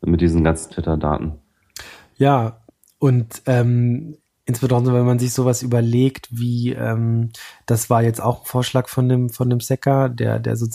[0.00, 1.32] mit diesen ganzen Twitter-Daten.
[2.16, 2.60] Ja,
[2.98, 7.30] und ähm, insbesondere wenn man sich sowas überlegt, wie ähm,
[7.66, 10.66] das war jetzt auch ein Vorschlag von dem von dem Secker, der der so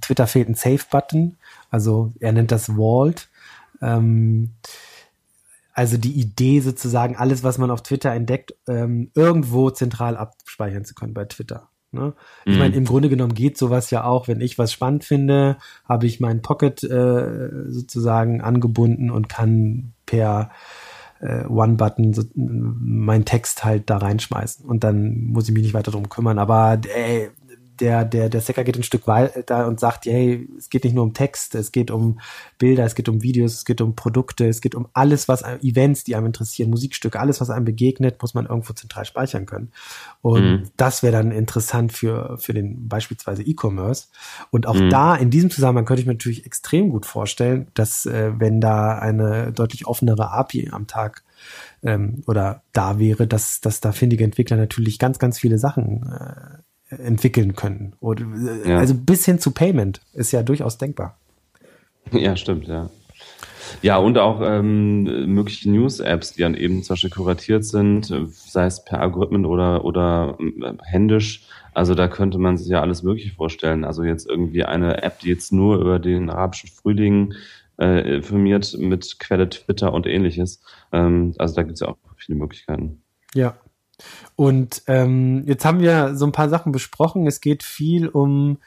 [0.00, 1.36] Twitter fehlt ein Safe-Button,
[1.70, 3.28] also er nennt das Vault.
[3.80, 4.50] Ähm,
[5.74, 10.94] also die Idee sozusagen, alles, was man auf Twitter entdeckt, ähm, irgendwo zentral abspeichern zu
[10.94, 11.68] können bei Twitter.
[11.94, 12.12] Ne?
[12.44, 12.58] Ich mhm.
[12.58, 15.56] meine, im Grunde genommen geht sowas ja auch, wenn ich was spannend finde,
[15.88, 20.50] habe ich mein Pocket äh, sozusagen angebunden und kann per
[21.20, 24.66] äh, One-Button so, meinen Text halt da reinschmeißen.
[24.66, 26.38] Und dann muss ich mich nicht weiter drum kümmern.
[26.38, 27.30] Aber ey,
[27.80, 31.04] der, der, der Secker geht ein Stück weiter und sagt, hey, es geht nicht nur
[31.04, 32.20] um Text, es geht um
[32.58, 36.04] Bilder, es geht um Videos, es geht um Produkte, es geht um alles, was Events,
[36.04, 39.72] die einem interessieren, Musikstücke, alles, was einem begegnet, muss man irgendwo zentral speichern können.
[40.22, 40.70] Und mhm.
[40.76, 44.08] das wäre dann interessant für, für den beispielsweise E-Commerce.
[44.50, 44.90] Und auch mhm.
[44.90, 48.98] da, in diesem Zusammenhang könnte ich mir natürlich extrem gut vorstellen, dass äh, wenn da
[48.98, 51.24] eine deutlich offenere API am Tag
[51.82, 56.62] ähm, oder da wäre, dass, dass da findige Entwickler natürlich ganz, ganz viele Sachen äh,
[56.90, 57.94] entwickeln können.
[58.00, 58.24] Oder,
[58.64, 58.78] äh, ja.
[58.78, 61.18] Also bis hin zu Payment ist ja durchaus denkbar.
[62.12, 62.90] Ja, stimmt, ja.
[63.82, 68.84] Ja, und auch ähm, mögliche News-Apps, die dann eben zum Beispiel kuratiert sind, sei es
[68.84, 71.46] per Algorithmen oder, oder äh, händisch.
[71.72, 73.84] Also da könnte man sich ja alles Mögliche vorstellen.
[73.84, 77.34] Also jetzt irgendwie eine App, die jetzt nur über den arabischen Frühling
[77.78, 80.62] äh, informiert mit Quelle Twitter und ähnliches.
[80.92, 83.02] Ähm, also da gibt es ja auch viele Möglichkeiten.
[83.34, 83.56] Ja,
[84.36, 87.26] und ähm, jetzt haben wir so ein paar Sachen besprochen.
[87.26, 88.58] Es geht viel um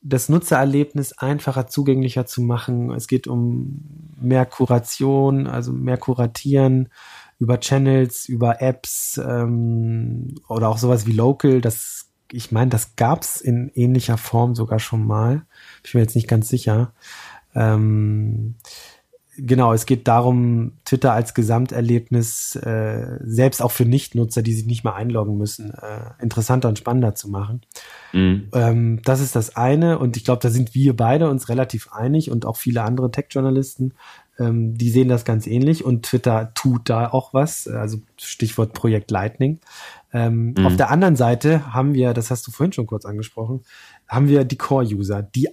[0.00, 2.92] das Nutzererlebnis einfacher zugänglicher zu machen.
[2.92, 3.82] Es geht um
[4.20, 6.88] mehr Kuration, also mehr Kuratieren
[7.38, 11.60] über Channels, über Apps ähm, oder auch sowas wie Local.
[11.60, 15.42] Das, ich meine, das gab's in ähnlicher Form sogar schon mal.
[15.84, 16.92] Ich bin mir jetzt nicht ganz sicher.
[17.54, 18.54] Ähm,
[19.38, 24.84] genau, es geht darum, Twitter als Gesamterlebnis äh, selbst auch für Nichtnutzer, die sich nicht
[24.84, 27.62] mehr einloggen müssen, äh, interessanter und spannender zu machen.
[28.12, 28.48] Mhm.
[28.52, 32.30] Ähm, das ist das eine und ich glaube, da sind wir beide uns relativ einig
[32.30, 33.94] und auch viele andere Tech-Journalisten,
[34.38, 39.10] ähm, die sehen das ganz ähnlich und Twitter tut da auch was, also Stichwort Projekt
[39.10, 39.60] Lightning.
[40.12, 40.66] Ähm, mhm.
[40.66, 43.62] Auf der anderen Seite haben wir, das hast du vorhin schon kurz angesprochen,
[44.06, 45.48] haben wir die Core-User, die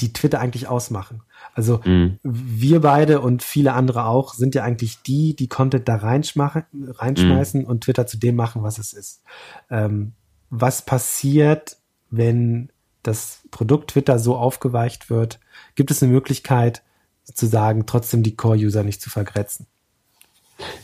[0.00, 1.22] die Twitter eigentlich ausmachen.
[1.54, 2.18] Also mhm.
[2.22, 7.66] wir beide und viele andere auch sind ja eigentlich die, die Content da reinschmeißen mhm.
[7.66, 9.22] und Twitter zu dem machen, was es ist.
[9.70, 10.12] Ähm,
[10.50, 11.78] was passiert,
[12.10, 12.70] wenn
[13.02, 15.40] das Produkt Twitter so aufgeweicht wird?
[15.74, 16.82] Gibt es eine Möglichkeit,
[17.22, 19.66] sozusagen trotzdem die Core-User nicht zu vergrätzen?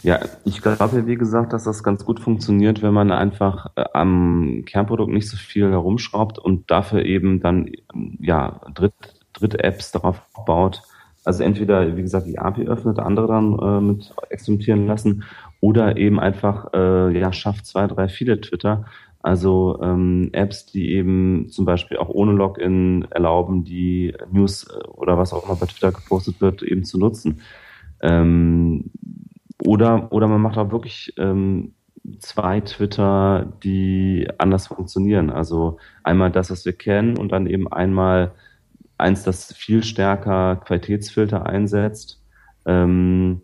[0.03, 4.65] Ja, ich glaube, wie gesagt, dass das ganz gut funktioniert, wenn man einfach äh, am
[4.67, 7.71] Kernprodukt nicht so viel herumschraubt und dafür eben dann
[8.19, 10.83] ja Dritt, Dritt-Apps darauf baut.
[11.25, 15.25] Also entweder, wie gesagt, die API öffnet, andere dann äh, mit experimentieren lassen
[15.61, 18.87] oder eben einfach äh, ja schafft zwei, drei viele Twitter.
[19.23, 25.19] Also ähm, Apps, die eben zum Beispiel auch ohne Login erlauben, die News äh, oder
[25.19, 27.43] was auch immer bei Twitter gepostet wird, eben zu nutzen.
[28.01, 28.91] Ähm,
[29.63, 31.75] oder, oder man macht auch wirklich ähm,
[32.19, 35.29] zwei Twitter, die anders funktionieren.
[35.29, 38.33] Also einmal das, was wir kennen und dann eben einmal
[39.01, 42.23] eins, das viel stärker Qualitätsfilter einsetzt.
[42.67, 43.43] Ähm,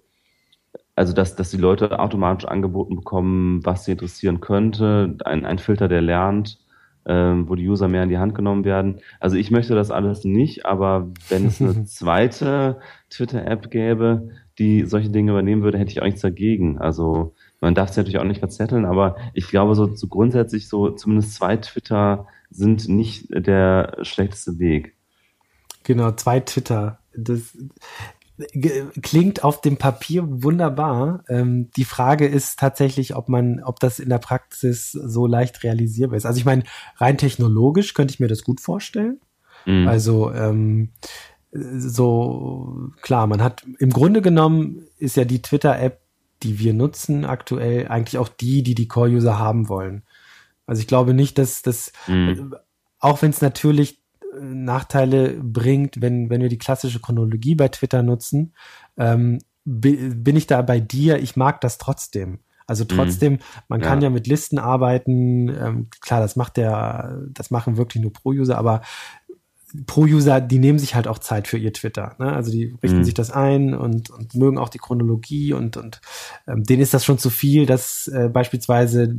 [0.97, 5.17] also dass, dass die Leute automatisch angeboten bekommen, was sie interessieren könnte.
[5.25, 6.59] Ein, ein Filter, der lernt,
[7.05, 9.01] ähm, wo die User mehr in die Hand genommen werden.
[9.21, 15.11] Also ich möchte das alles nicht, aber wenn es eine zweite Twitter-App gäbe, die solche
[15.11, 16.79] Dinge übernehmen würde, hätte ich auch nichts dagegen.
[16.79, 20.91] Also man darf es natürlich auch nicht verzetteln, aber ich glaube, so, so grundsätzlich so
[20.91, 24.96] zumindest zwei Twitter sind nicht der schlechteste Weg.
[25.87, 26.99] Genau, zwei Twitter.
[27.17, 27.57] Das
[29.03, 31.23] klingt auf dem Papier wunderbar.
[31.29, 36.17] Ähm, die Frage ist tatsächlich, ob man, ob das in der Praxis so leicht realisierbar
[36.17, 36.27] ist.
[36.27, 36.65] Also ich meine,
[36.97, 39.21] rein technologisch könnte ich mir das gut vorstellen.
[39.65, 39.87] Mhm.
[39.87, 40.91] Also ähm,
[41.53, 46.01] so klar, man hat im Grunde genommen ist ja die Twitter-App,
[46.43, 50.03] die wir nutzen aktuell, eigentlich auch die, die die Core-User haben wollen.
[50.67, 52.57] Also ich glaube nicht, dass das, mhm.
[52.99, 54.06] auch wenn es natürlich äh,
[54.41, 58.55] Nachteile bringt, wenn, wenn wir die klassische Chronologie bei Twitter nutzen,
[58.97, 62.41] ähm, bin ich da bei dir, ich mag das trotzdem.
[62.67, 62.89] Also mhm.
[62.89, 64.09] trotzdem, man kann ja.
[64.09, 65.49] ja mit Listen arbeiten.
[65.49, 68.83] Ähm, klar, das macht der, das machen wirklich nur Pro-User, aber
[69.87, 72.15] Pro-User, die nehmen sich halt auch Zeit für ihr Twitter.
[72.19, 72.33] Ne?
[72.33, 73.05] Also die richten mhm.
[73.05, 76.01] sich das ein und, und mögen auch die Chronologie und, und
[76.47, 79.15] ähm, denen ist das schon zu viel, dass äh, beispielsweise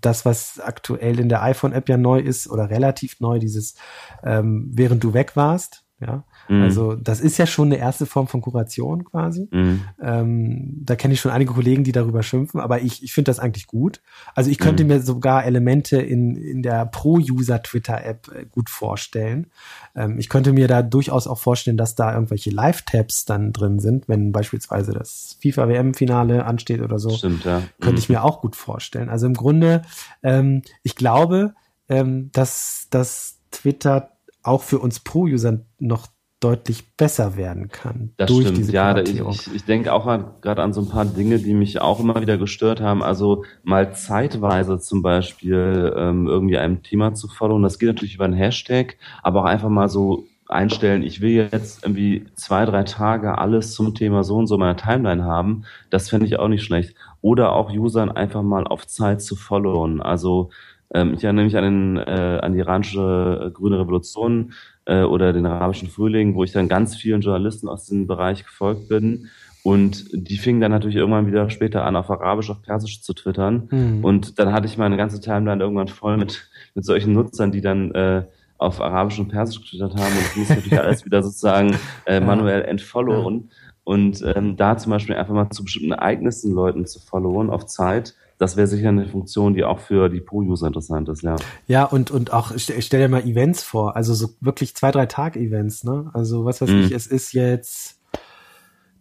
[0.00, 3.74] das, was aktuell in der iPhone-App ja neu ist oder relativ neu, dieses
[4.22, 6.62] ähm, während du weg warst, ja, Mhm.
[6.62, 9.48] Also das ist ja schon eine erste Form von Kuration quasi.
[9.50, 9.82] Mhm.
[10.02, 13.38] Ähm, da kenne ich schon einige Kollegen, die darüber schimpfen, aber ich, ich finde das
[13.38, 14.00] eigentlich gut.
[14.34, 14.88] Also ich könnte mhm.
[14.88, 19.48] mir sogar Elemente in, in der Pro-User-Twitter-App äh, gut vorstellen.
[19.94, 24.08] Ähm, ich könnte mir da durchaus auch vorstellen, dass da irgendwelche Live-Tabs dann drin sind,
[24.08, 27.10] wenn beispielsweise das FIFA-WM-Finale ansteht oder so.
[27.10, 27.62] Stimmt, ja.
[27.80, 28.16] Könnte ich mhm.
[28.16, 29.08] mir auch gut vorstellen.
[29.08, 29.82] Also im Grunde,
[30.22, 31.54] ähm, ich glaube,
[31.88, 36.08] ähm, dass, dass Twitter auch für uns Pro-User noch
[36.40, 38.12] deutlich besser werden kann.
[38.16, 38.96] Das durch stimmt, diese ja.
[38.98, 40.06] Ich, ich denke auch
[40.40, 43.02] gerade an so ein paar Dinge, die mich auch immer wieder gestört haben.
[43.02, 47.62] Also mal zeitweise zum Beispiel ähm, irgendwie einem Thema zu followen.
[47.62, 51.84] Das geht natürlich über einen Hashtag, aber auch einfach mal so einstellen, ich will jetzt
[51.84, 55.64] irgendwie zwei, drei Tage alles zum Thema so und so meiner Timeline haben.
[55.90, 56.94] Das fände ich auch nicht schlecht.
[57.20, 60.00] Oder auch Usern einfach mal auf Zeit zu followen.
[60.00, 60.50] Also
[60.94, 64.52] ähm, ich erinnere mich an, den, äh, an die iranische äh, grüne Revolution
[64.88, 68.88] äh, oder den arabischen Frühling, wo ich dann ganz vielen Journalisten aus dem Bereich gefolgt
[68.88, 69.28] bin.
[69.62, 73.68] Und die fingen dann natürlich irgendwann wieder später an, auf Arabisch, auf Persisch zu twittern.
[73.70, 74.04] Mhm.
[74.04, 77.92] Und dann hatte ich meine ganze Timeline irgendwann voll mit, mit solchen Nutzern, die dann
[77.92, 78.22] äh,
[78.56, 80.12] auf Arabisch und Persisch getwittert haben.
[80.12, 83.50] Und ich muss natürlich alles wieder sozusagen äh, manuell entfollowen.
[83.84, 88.14] Und ähm, da zum Beispiel einfach mal zu bestimmten Ereignissen Leuten zu followen auf Zeit,
[88.38, 91.36] das wäre sicher eine Funktion, die auch für die Pro-User interessant ist, ja.
[91.66, 95.06] Ja, und, und auch, stell, stell dir mal Events vor, also so wirklich zwei, drei
[95.06, 96.10] Tag-Events, ne?
[96.14, 96.80] Also was weiß mm.
[96.80, 97.98] ich, es ist jetzt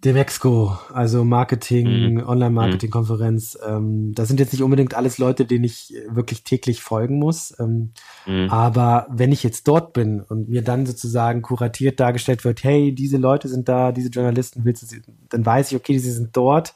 [0.04, 2.28] Demexco, also Marketing, mm.
[2.28, 3.58] Online-Marketing-Konferenz.
[3.67, 7.56] Ähm, das sind jetzt nicht unbedingt alles Leute, denen ich wirklich täglich folgen muss.
[7.60, 7.91] Ähm,
[8.26, 8.50] mm.
[8.50, 13.17] Aber wenn ich jetzt dort bin und mir dann sozusagen kuratiert dargestellt wird, hey, diese
[13.17, 14.97] Leute sind da, diese Journalisten willst du
[15.30, 16.73] dann weiß ich, okay, sie sind dort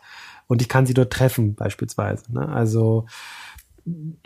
[0.52, 2.26] und ich kann sie dort treffen, beispielsweise.
[2.34, 2.46] Ne?
[2.46, 3.06] Also,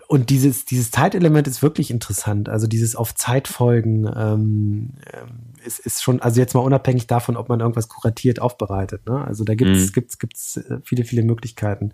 [0.07, 2.49] und dieses, dieses Zeitelement ist wirklich interessant.
[2.49, 7.37] Also dieses auf Zeit folgen ähm, ähm, ist, ist schon, also jetzt mal unabhängig davon,
[7.37, 9.05] ob man irgendwas kuratiert aufbereitet.
[9.05, 9.23] Ne?
[9.23, 9.91] Also da gibt's, mhm.
[9.91, 11.93] gibt's, gibt's äh, viele, viele Möglichkeiten.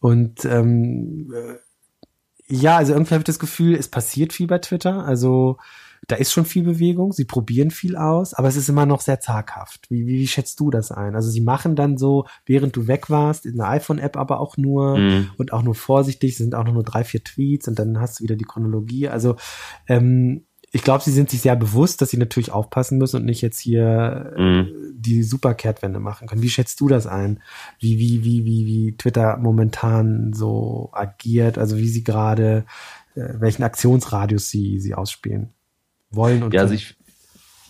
[0.00, 1.56] Und ähm, äh,
[2.50, 5.04] ja, also irgendwie habe ich das Gefühl, es passiert viel bei Twitter.
[5.04, 5.58] Also
[6.08, 9.20] da ist schon viel Bewegung, sie probieren viel aus, aber es ist immer noch sehr
[9.20, 9.90] zaghaft.
[9.90, 11.14] Wie, wie, wie schätzt du das ein?
[11.14, 14.96] Also sie machen dann so, während du weg warst, in der iPhone-App aber auch nur
[14.96, 15.30] mhm.
[15.36, 18.36] und auch nur vorsichtig, sind auch nur drei, vier Tweets und dann hast du wieder
[18.36, 19.08] die Chronologie.
[19.08, 19.36] Also
[19.86, 23.42] ähm, ich glaube, sie sind sich sehr bewusst, dass sie natürlich aufpassen müssen und nicht
[23.42, 24.94] jetzt hier äh, mhm.
[24.94, 26.42] die Superkehrtwende machen können.
[26.42, 27.42] Wie schätzt du das ein?
[27.78, 32.64] Wie, wie, wie, wie, wie Twitter momentan so agiert, also wie sie gerade,
[33.14, 35.52] äh, welchen Aktionsradius sie, sie ausspielen?
[36.10, 36.96] Wollen und ja, also ich,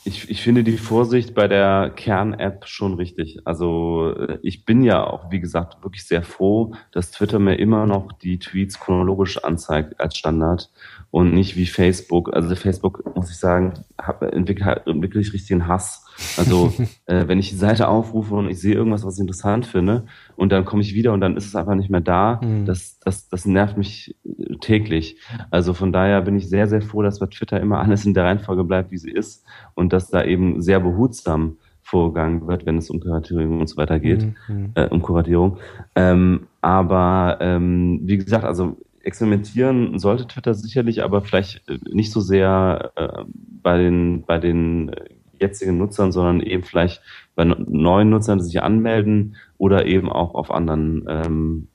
[0.05, 3.41] ich, ich finde die Vorsicht bei der Kern-App schon richtig.
[3.45, 7.87] Also äh, ich bin ja auch, wie gesagt, wirklich sehr froh, dass Twitter mir immer
[7.87, 10.71] noch die Tweets chronologisch anzeigt als Standard
[11.11, 12.33] und nicht wie Facebook.
[12.33, 13.85] Also Facebook, muss ich sagen,
[14.21, 16.07] entwickelt, entwickle ich richtigen Hass.
[16.37, 16.73] Also
[17.07, 20.05] äh, wenn ich die Seite aufrufe und ich sehe irgendwas, was ich interessant finde,
[20.37, 22.65] und dann komme ich wieder und dann ist es einfach nicht mehr da, mhm.
[22.67, 25.17] das, das, das nervt mich äh, täglich.
[25.51, 28.25] Also von daher bin ich sehr, sehr froh, dass bei Twitter immer alles in der
[28.25, 32.91] Reihenfolge bleibt, wie sie ist und dass da eben sehr behutsam vorgegangen wird, wenn es
[32.91, 34.73] um Kuratierung und so weiter geht, mhm.
[34.75, 35.59] äh, um Kuratierung.
[35.95, 42.21] Ähm, aber ähm, wie gesagt, also experimentieren sollte Twitter sicherlich, aber vielleicht äh, nicht so
[42.21, 43.25] sehr äh,
[43.63, 44.91] bei den bei den
[45.41, 47.03] jetzigen Nutzern, sondern eben vielleicht
[47.35, 51.69] bei neuen Nutzern, die sich anmelden oder eben auch auf anderen ähm,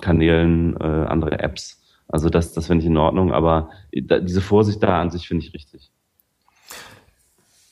[0.00, 1.82] Kanälen, äh, andere Apps.
[2.08, 5.54] Also das, das finde ich in Ordnung, aber diese Vorsicht da an sich finde ich
[5.54, 5.90] richtig.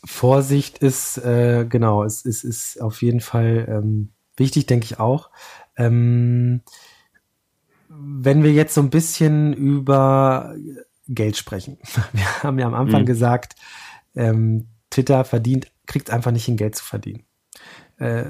[0.05, 5.31] Vorsicht ist, äh, genau, es ist, ist auf jeden Fall ähm, wichtig, denke ich auch.
[5.77, 6.63] Ähm,
[7.89, 10.55] wenn wir jetzt so ein bisschen über
[11.09, 11.79] Geld sprechen.
[12.13, 13.07] Wir haben ja am Anfang mhm.
[13.07, 13.57] gesagt,
[14.15, 14.67] ähm,
[14.99, 17.23] Twitter verdient, kriegt einfach nicht hin, Geld zu verdienen.
[17.99, 18.25] Äh,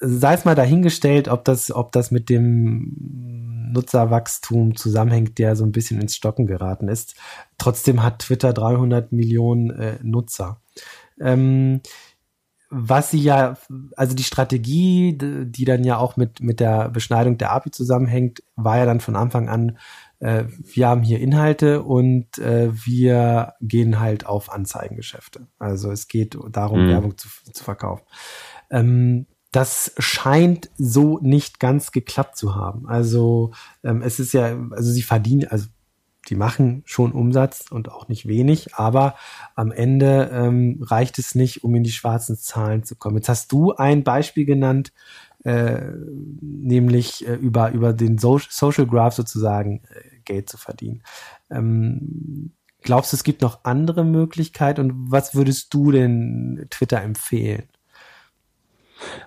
[0.00, 5.72] sei es mal dahingestellt, ob das, ob das mit dem Nutzerwachstum zusammenhängt, der so ein
[5.72, 7.14] bisschen ins Stocken geraten ist.
[7.56, 10.60] Trotzdem hat Twitter 300 Millionen äh, Nutzer.
[11.18, 11.80] Ähm,
[12.68, 13.56] was sie ja,
[13.96, 18.76] also die Strategie, die dann ja auch mit, mit der Beschneidung der API zusammenhängt, war
[18.76, 19.78] ja dann von Anfang an,
[20.20, 25.48] äh, wir haben hier Inhalte und äh, wir gehen halt auf Anzeigengeschäfte.
[25.58, 26.88] Also es geht darum, mhm.
[26.90, 28.04] Werbung zu, zu verkaufen.
[28.70, 32.86] Ähm, das scheint so nicht ganz geklappt zu haben.
[32.86, 33.52] Also
[33.82, 35.66] ähm, es ist ja, also sie verdienen, also
[36.28, 39.16] die machen schon Umsatz und auch nicht wenig, aber
[39.56, 43.16] am Ende ähm, reicht es nicht, um in die schwarzen Zahlen zu kommen.
[43.16, 44.92] Jetzt hast du ein Beispiel genannt,
[45.44, 45.92] äh,
[46.40, 51.02] nämlich äh, über, über den so Social Graph sozusagen äh, Geld zu verdienen.
[51.50, 57.64] Ähm, glaubst du, es gibt noch andere Möglichkeiten und was würdest du denn Twitter empfehlen?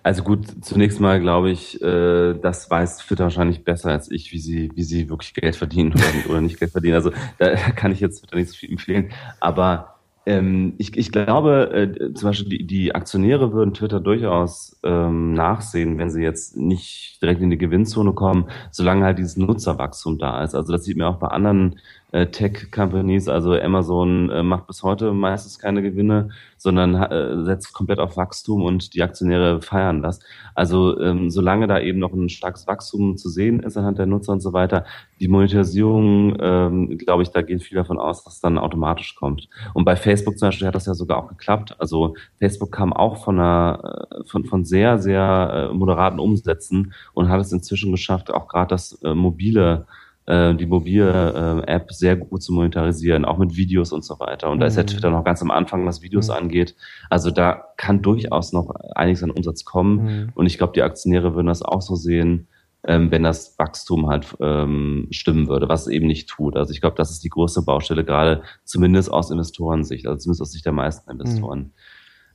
[0.04, 4.40] Also gut, zunächst mal glaube ich, äh, das weiß Twitter wahrscheinlich besser als ich, wie
[4.40, 6.96] sie, wie sie wirklich Geld verdienen oder, oder nicht Geld verdienen.
[6.96, 9.12] Also da kann ich jetzt Twitter nicht so viel empfehlen.
[9.40, 9.93] Aber
[10.26, 15.98] Ähm, ich, ich glaube, äh, zum Beispiel die, die Aktionäre würden Twitter durchaus ähm, nachsehen,
[15.98, 20.56] wenn sie jetzt nicht direkt in die Gewinnzone kommen, solange halt dieses Nutzerwachstum da ist.
[20.56, 21.80] Also das sieht man auch bei anderen
[22.14, 27.98] äh, Tech-Companies, also Amazon äh, macht bis heute meistens keine Gewinne, sondern äh, setzt komplett
[27.98, 30.20] auf Wachstum und die Aktionäre feiern das.
[30.54, 34.32] Also ähm, solange da eben noch ein starkes Wachstum zu sehen ist anhand der Nutzer
[34.32, 34.86] und so weiter,
[35.20, 39.50] die Monetarisierung, ähm, glaube ich, da gehen viele davon aus, dass dann automatisch kommt.
[39.74, 41.76] Und bei Facebook zum Beispiel hat das ja sogar auch geklappt.
[41.80, 47.30] Also Facebook kam auch von einer äh, von, von sehr, sehr äh, moderaten Umsätzen und
[47.30, 49.88] hat es inzwischen geschafft, auch gerade das äh, mobile
[50.26, 54.50] äh, die mobile äh, App sehr gut zu monetarisieren, auch mit Videos und so weiter.
[54.50, 54.62] Und mhm.
[54.62, 54.88] da ist ja mhm.
[54.88, 56.36] Twitter noch ganz am Anfang, was Videos mhm.
[56.36, 56.76] angeht.
[57.10, 60.04] Also da kann durchaus noch einiges an Umsatz kommen.
[60.04, 60.30] Mhm.
[60.36, 62.48] Und ich glaube, die Aktionäre würden das auch so sehen,
[62.86, 66.58] ähm, wenn das Wachstum halt ähm, stimmen würde, was es eben nicht tut.
[66.58, 70.52] Also ich glaube, das ist die größte Baustelle, gerade zumindest aus Investorensicht, also zumindest aus
[70.52, 71.60] Sicht der meisten Investoren.
[71.60, 71.72] Mhm.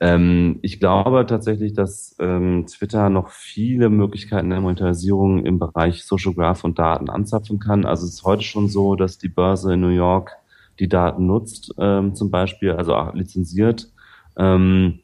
[0.00, 6.34] Ähm, ich glaube tatsächlich, dass ähm, Twitter noch viele Möglichkeiten der Monetarisierung im Bereich Social
[6.34, 7.84] Graph und Daten anzapfen kann.
[7.84, 10.32] Also es ist heute schon so, dass die Börse in New York
[10.78, 13.90] die Daten nutzt, ähm, zum Beispiel, also auch lizenziert.
[14.36, 15.00] Ähm,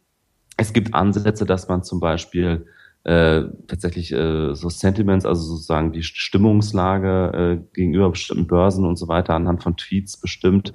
[0.57, 2.67] es gibt Ansätze, dass man zum Beispiel
[3.03, 9.09] äh, tatsächlich äh, so Sentiments, also sozusagen die Stimmungslage äh, gegenüber bestimmten Börsen und so
[9.09, 10.73] weiter anhand von Tweets bestimmt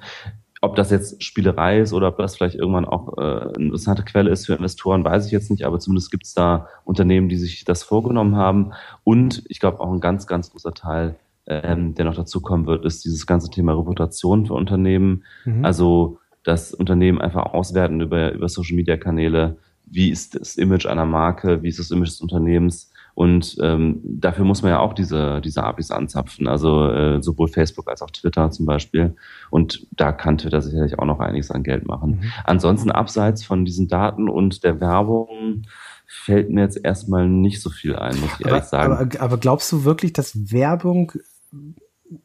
[0.62, 4.30] ob das jetzt Spielerei ist oder ob das vielleicht irgendwann auch äh, eine interessante Quelle
[4.30, 7.64] ist für Investoren, weiß ich jetzt nicht, aber zumindest gibt es da Unternehmen, die sich
[7.64, 8.72] das vorgenommen haben.
[9.02, 12.84] Und ich glaube auch ein ganz, ganz großer Teil, ähm, der noch dazu kommen wird,
[12.84, 15.24] ist dieses ganze Thema Reputation für Unternehmen.
[15.46, 15.64] Mhm.
[15.64, 21.06] Also das Unternehmen einfach auswerten über, über Social Media Kanäle, wie ist das Image einer
[21.06, 22.89] Marke, wie ist das Image des Unternehmens
[23.20, 27.86] und ähm, dafür muss man ja auch diese, diese APIs anzapfen, also äh, sowohl Facebook
[27.86, 29.14] als auch Twitter zum Beispiel.
[29.50, 32.12] Und da kann Twitter sicherlich auch noch einiges an Geld machen.
[32.12, 32.32] Mhm.
[32.44, 35.64] Ansonsten abseits von diesen Daten und der Werbung
[36.06, 38.92] fällt mir jetzt erstmal nicht so viel ein, muss ich aber, ehrlich sagen.
[38.94, 41.12] Aber, aber glaubst du wirklich, dass Werbung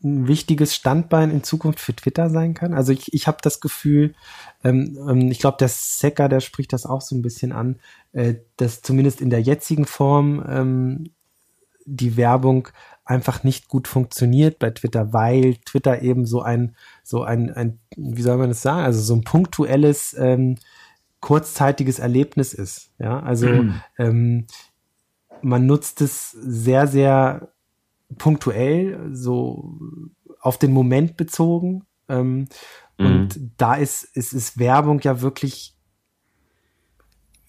[0.01, 2.73] ein wichtiges Standbein in Zukunft für Twitter sein kann.
[2.73, 4.15] Also ich, ich habe das Gefühl,
[4.65, 7.79] ähm, ähm, ich glaube, der Secker, der spricht das auch so ein bisschen an,
[8.13, 11.11] äh, dass zumindest in der jetzigen Form ähm,
[11.85, 12.69] die Werbung
[13.05, 18.23] einfach nicht gut funktioniert bei Twitter, weil Twitter eben so ein, so ein, ein wie
[18.23, 20.57] soll man das sagen, also so ein punktuelles, ähm,
[21.19, 22.91] kurzzeitiges Erlebnis ist.
[22.97, 23.81] Ja, also mhm.
[23.99, 24.47] ähm,
[25.43, 27.49] man nutzt es sehr, sehr
[28.17, 29.77] punktuell, so
[30.39, 31.83] auf den Moment bezogen.
[32.09, 32.47] Ähm,
[32.97, 33.05] mhm.
[33.05, 35.73] Und da ist, ist, ist Werbung ja wirklich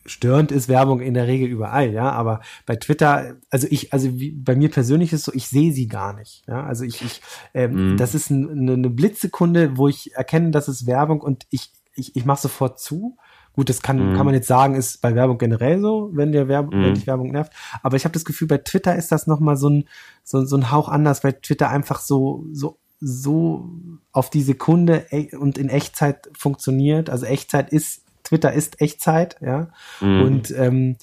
[0.09, 4.31] störend ist Werbung in der Regel überall, ja, aber bei Twitter, also ich, also wie,
[4.31, 7.21] bei mir persönlich ist es so, ich sehe sie gar nicht, ja, also ich, ich,
[7.55, 7.97] ähm, mhm.
[7.97, 12.25] das ist eine, eine Blitzsekunde, wo ich erkenne, das ist Werbung und ich, ich, ich
[12.25, 13.17] mache sofort zu
[13.57, 14.17] Gut, das kann, mhm.
[14.17, 16.85] kann man jetzt sagen, ist bei Werbung generell so, wenn der Werbung, mhm.
[16.85, 17.55] wenn dich Werbung nervt.
[17.83, 19.89] Aber ich habe das Gefühl, bei Twitter ist das nochmal so ein,
[20.23, 23.69] so, so ein Hauch anders, weil Twitter einfach so, so, so
[24.13, 27.11] auf die Sekunde e, und in Echtzeit funktioniert.
[27.11, 29.69] Also Echtzeit ist, Twitter ist Echtzeit, ja.
[30.01, 30.23] Mhm.
[30.23, 30.97] Und ähm,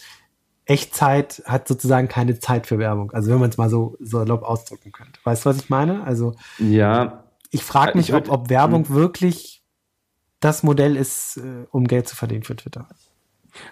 [0.66, 3.12] Echtzeit hat sozusagen keine Zeit für Werbung.
[3.12, 5.20] Also wenn man es mal so salopp ausdrücken könnte.
[5.24, 6.04] Weißt du, was ich meine?
[6.04, 7.24] Also ja.
[7.52, 8.96] Ich frage mich, ob, ob Werbung hm.
[8.96, 9.64] wirklich
[10.40, 12.88] das Modell ist, äh, um Geld zu verdienen für Twitter.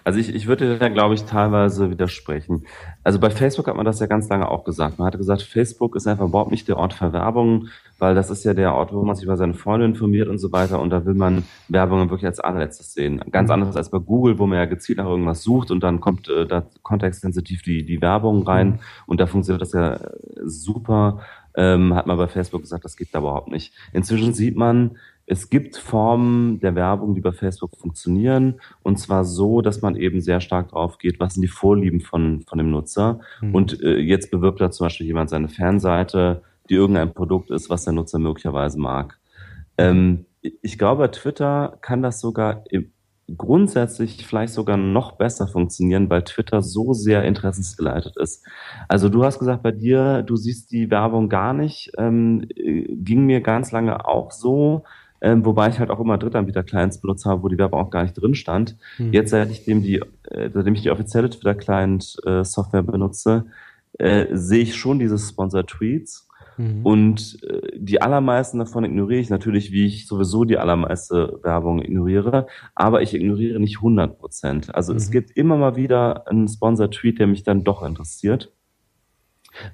[0.04, 2.64] Also ich, ich würde da, glaube ich, teilweise widersprechen.
[3.02, 4.98] Also bei Facebook hat man das ja ganz lange auch gesagt.
[4.98, 7.68] Man hatte gesagt, Facebook ist einfach überhaupt nicht der Ort für Werbung,
[7.98, 10.52] weil das ist ja der Ort, wo man sich über seine Freunde informiert und so
[10.52, 10.80] weiter.
[10.80, 13.22] Und da will man Werbung wirklich als allerletztes sehen.
[13.30, 13.54] Ganz mhm.
[13.54, 16.46] anders als bei Google, wo man ja gezielt nach irgendwas sucht und dann kommt äh,
[16.46, 18.68] da kontextsensitiv die, die Werbung rein.
[18.68, 18.78] Mhm.
[19.06, 20.00] Und da funktioniert das ja
[20.44, 21.20] super.
[21.54, 23.74] Ähm, hat man bei Facebook gesagt, das geht da überhaupt nicht.
[23.92, 24.96] Inzwischen sieht man,
[25.32, 30.20] es gibt Formen der Werbung, die bei Facebook funktionieren, und zwar so, dass man eben
[30.20, 33.20] sehr stark drauf geht, was sind die Vorlieben von, von dem Nutzer.
[33.40, 33.54] Mhm.
[33.54, 37.84] Und äh, jetzt bewirbt da zum Beispiel jemand seine Fanseite, die irgendein Produkt ist, was
[37.84, 39.18] der Nutzer möglicherweise mag.
[39.78, 42.64] Ähm, ich glaube, Twitter kann das sogar
[43.34, 48.46] grundsätzlich vielleicht sogar noch besser funktionieren, weil Twitter so sehr interessensgeleitet ist.
[48.88, 51.92] Also du hast gesagt, bei dir, du siehst die Werbung gar nicht.
[51.96, 54.84] Ähm, äh, ging mir ganz lange auch so.
[55.24, 58.14] Ähm, wobei ich halt auch immer Drittanbieter-Clients benutzt habe, wo die Werbung auch gar nicht
[58.14, 58.76] drin stand.
[58.98, 59.12] Mhm.
[59.12, 63.46] Jetzt, seit ich, dem die, äh, seitdem ich die offizielle Twitter-Client-Software äh, benutze,
[63.98, 66.28] äh, sehe ich schon diese Sponsor-Tweets.
[66.58, 66.84] Mhm.
[66.84, 72.48] Und äh, die allermeisten davon ignoriere ich natürlich, wie ich sowieso die allermeiste Werbung ignoriere,
[72.74, 74.74] aber ich ignoriere nicht 100 Prozent.
[74.74, 74.96] Also mhm.
[74.96, 78.52] es gibt immer mal wieder einen Sponsor-Tweet, der mich dann doch interessiert.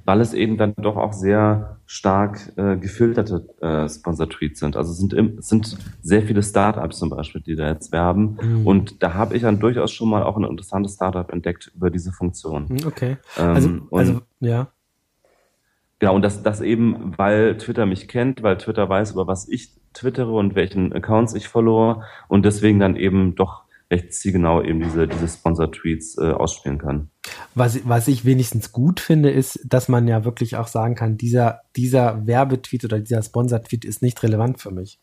[0.04, 4.76] Weil es eben dann doch auch sehr stark äh, gefilterte äh, Sponsor-Tweets sind.
[4.76, 8.38] Also es sind, im, es sind sehr viele Startups zum Beispiel, die da jetzt werben.
[8.42, 8.66] Mhm.
[8.66, 12.12] Und da habe ich dann durchaus schon mal auch ein interessantes Startup entdeckt über diese
[12.12, 12.66] Funktion.
[12.68, 13.16] Mhm, okay.
[13.38, 14.68] Ähm, also, also ja.
[15.98, 19.72] Genau, und das, das eben, weil Twitter mich kennt, weil Twitter weiß, über was ich
[19.94, 25.08] twittere und welchen Accounts ich followe und deswegen dann eben doch recht zielgenau eben diese,
[25.08, 27.10] diese Sponsor-Tweets äh, ausspielen kann.
[27.54, 31.62] Was, was ich wenigstens gut finde, ist, dass man ja wirklich auch sagen kann, dieser,
[31.76, 34.98] dieser Werbetweet oder dieser Sponsor-Tweet ist nicht relevant für mich.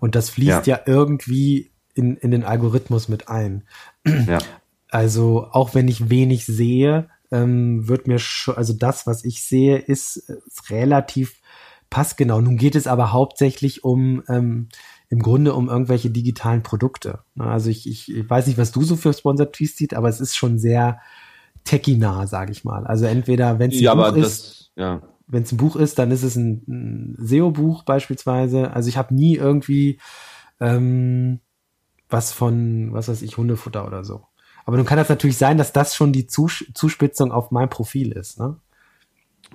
[0.00, 3.64] Und das fließt ja, ja irgendwie in, in den Algorithmus mit ein.
[4.06, 4.38] Ja.
[4.90, 9.76] Also auch wenn ich wenig sehe, ähm, wird mir schon, also das, was ich sehe,
[9.76, 11.40] ist, ist relativ
[11.90, 12.40] passgenau.
[12.40, 14.68] Nun geht es aber hauptsächlich um ähm,
[15.08, 17.20] im Grunde um irgendwelche digitalen Produkte.
[17.38, 20.20] Also ich, ich, ich weiß nicht, was du so für Sponsored Tweets siehst, aber es
[20.20, 21.00] ist schon sehr
[21.64, 22.86] techie-nah, sage ich mal.
[22.86, 25.02] Also entweder, wenn es ein ja, Buch ist, ja.
[25.26, 28.72] wenn es ein Buch ist, dann ist es ein, ein SEO-Buch beispielsweise.
[28.72, 29.98] Also ich habe nie irgendwie
[30.60, 31.40] ähm,
[32.08, 34.26] was von, was weiß ich, Hundefutter oder so.
[34.66, 38.12] Aber nun kann das natürlich sein, dass das schon die Zus Zuspitzung auf mein Profil
[38.12, 38.56] ist, ne?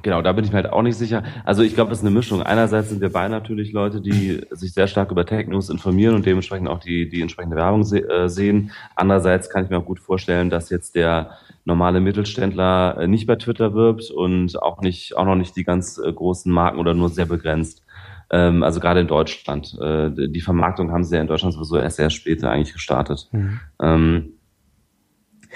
[0.02, 1.24] Genau, da bin ich mir halt auch nicht sicher.
[1.44, 2.42] Also ich glaube, das ist eine Mischung.
[2.42, 6.70] Einerseits sind wir beide natürlich Leute, die sich sehr stark über Tech-News informieren und dementsprechend
[6.70, 8.72] auch die, die entsprechende Werbung se äh, sehen.
[8.96, 11.32] Andererseits kann ich mir auch gut vorstellen, dass jetzt der
[11.66, 15.98] normale Mittelständler äh, nicht bei Twitter wirbt und auch nicht, auch noch nicht die ganz
[15.98, 17.84] äh, großen Marken oder nur sehr begrenzt.
[18.32, 19.78] Ähm, also gerade in Deutschland.
[19.82, 23.28] Äh, die Vermarktung haben sie ja in Deutschland sowieso erst sehr später eigentlich gestartet.
[23.32, 23.60] Mhm.
[23.82, 24.34] Ähm,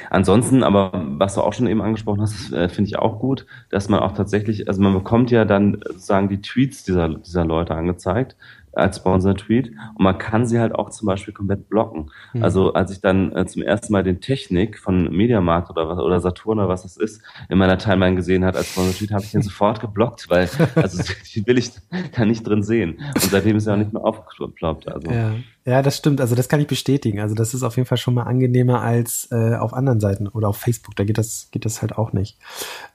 [0.09, 3.89] Ansonsten, aber was du auch schon eben angesprochen hast, äh, finde ich auch gut, dass
[3.89, 8.35] man auch tatsächlich, also man bekommt ja dann sozusagen die Tweets dieser, dieser Leute angezeigt
[8.75, 12.11] als Sponsor-Tweet und man kann sie halt auch zum Beispiel komplett blocken.
[12.33, 12.43] Mhm.
[12.43, 16.19] Also als ich dann äh, zum ersten Mal den Technik von Mediamarkt oder was oder
[16.19, 19.41] Saturn oder was das ist in meiner Timeline gesehen hat als Sponsor-Tweet, habe ich den
[19.43, 21.03] sofort geblockt, weil also
[21.33, 21.71] die will ich
[22.15, 22.99] da nicht drin sehen.
[23.13, 24.87] Und seitdem ist er auch nicht mehr aufgeploppt.
[24.87, 25.09] Also.
[25.09, 25.35] Ja.
[25.65, 26.21] ja, das stimmt.
[26.21, 27.19] Also das kann ich bestätigen.
[27.19, 30.49] Also das ist auf jeden Fall schon mal angenehmer als äh, auf anderen Seiten oder
[30.49, 30.95] auf Facebook.
[30.95, 32.37] Da geht das geht das halt auch nicht.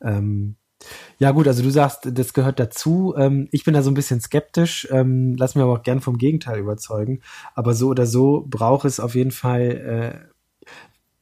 [0.02, 0.56] Ähm,
[1.18, 3.14] ja gut, also du sagst, das gehört dazu.
[3.16, 6.16] Ähm, ich bin da so ein bisschen skeptisch, ähm, lass mir aber auch gern vom
[6.16, 7.20] Gegenteil überzeugen.
[7.54, 10.28] Aber so oder so braucht es auf jeden Fall äh,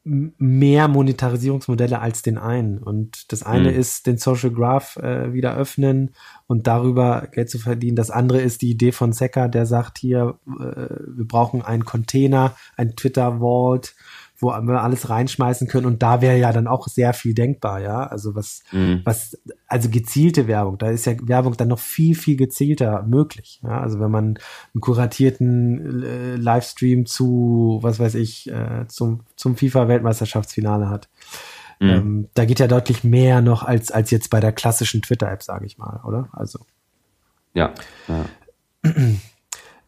[0.04, 2.78] mehr Monetarisierungsmodelle als den einen.
[2.78, 3.78] Und das eine mhm.
[3.78, 6.12] ist, den Social Graph äh, wieder öffnen
[6.46, 7.96] und darüber Geld zu verdienen.
[7.96, 12.54] Das andere ist die Idee von Secker, der sagt hier, äh, wir brauchen einen Container,
[12.76, 13.96] ein Twitter Vault,
[14.38, 18.06] wo wir alles reinschmeißen können und da wäre ja dann auch sehr viel denkbar, ja.
[18.06, 19.00] Also was, mhm.
[19.04, 23.60] was, also gezielte Werbung, da ist ja Werbung dann noch viel, viel gezielter möglich.
[23.62, 23.80] Ja?
[23.80, 24.24] Also wenn man
[24.74, 31.08] einen kuratierten äh, Livestream zu, was weiß ich, äh, zum, zum FIFA-Weltmeisterschaftsfinale hat.
[31.80, 31.88] Mhm.
[31.88, 35.66] Ähm, da geht ja deutlich mehr noch als, als jetzt bei der klassischen Twitter-App, sage
[35.66, 36.28] ich mal, oder?
[36.32, 36.60] Also.
[37.54, 37.72] Ja.
[38.08, 38.24] ja.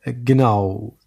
[0.05, 0.98] Genau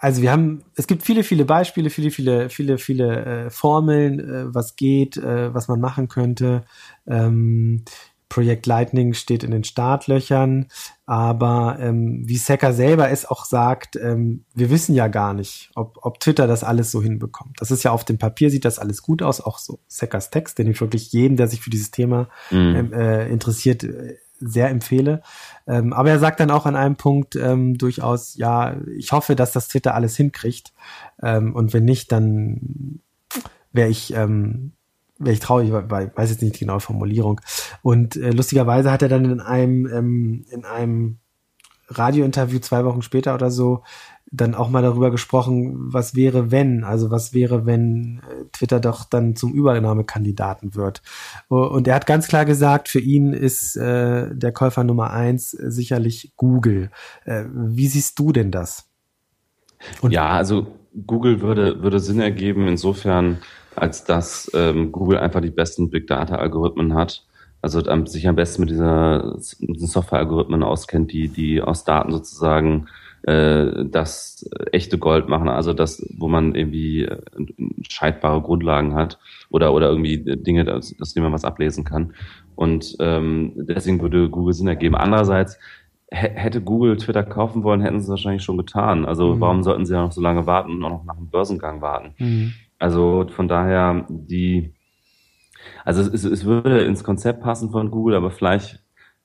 [0.00, 4.54] also wir haben, es gibt viele, viele Beispiele, viele, viele, viele, viele äh, Formeln, äh,
[4.54, 6.64] was geht, äh, was man machen könnte.
[7.06, 7.84] Ähm,
[8.30, 10.68] Projekt Lightning steht in den Startlöchern,
[11.04, 15.98] aber ähm, wie Secker selber es auch sagt, ähm, wir wissen ja gar nicht, ob,
[16.00, 17.60] ob Twitter das alles so hinbekommt.
[17.60, 20.58] Das ist ja auf dem Papier, sieht das alles gut aus, auch so Seckers Text,
[20.58, 22.76] den ich wirklich jeden, der sich für dieses Thema mhm.
[22.76, 25.22] ähm, äh, interessiert, äh, sehr empfehle.
[25.66, 29.52] Ähm, aber er sagt dann auch an einem Punkt ähm, durchaus, ja, ich hoffe, dass
[29.52, 30.72] das Twitter alles hinkriegt.
[31.22, 33.00] Ähm, und wenn nicht, dann
[33.72, 34.72] wäre ich, ähm,
[35.18, 37.40] wäre ich traurig, weil, weiß jetzt nicht die genaue Formulierung.
[37.82, 41.18] Und äh, lustigerweise hat er dann in einem, ähm, in einem
[41.88, 43.82] Radiointerview zwei Wochen später oder so
[44.32, 49.04] dann auch mal darüber gesprochen, was wäre, wenn, also was wäre, wenn äh, Twitter doch
[49.04, 51.02] dann zum Übernahmekandidaten wird.
[51.48, 56.32] Und er hat ganz klar gesagt, für ihn ist äh, der Käufer Nummer eins sicherlich
[56.36, 56.90] Google.
[57.24, 58.88] Äh, wie siehst du denn das?
[60.00, 60.66] Und ja, also
[61.06, 63.38] Google würde, würde Sinn ergeben insofern,
[63.74, 67.26] als dass ähm, Google einfach die besten Big Data Algorithmen hat.
[67.62, 72.86] Also sich am besten mit dieser Software-Algorithmen auskennt, die, die aus Daten sozusagen
[73.22, 77.20] äh, das echte Gold machen, also das, wo man irgendwie äh,
[77.88, 79.18] scheidbare Grundlagen hat
[79.50, 82.14] oder, oder irgendwie Dinge, aus, aus denen man was ablesen kann.
[82.54, 84.94] Und ähm, deswegen würde Google Sinn ergeben.
[84.94, 85.58] Andererseits,
[86.10, 89.06] hätte Google Twitter kaufen wollen, hätten sie es wahrscheinlich schon getan.
[89.06, 89.40] Also mhm.
[89.40, 92.14] warum sollten sie ja noch so lange warten und auch noch nach dem Börsengang warten?
[92.18, 92.52] Mhm.
[92.78, 94.74] Also von daher, die,
[95.84, 98.80] also es, es würde ins Konzept passen von Google, aber vielleicht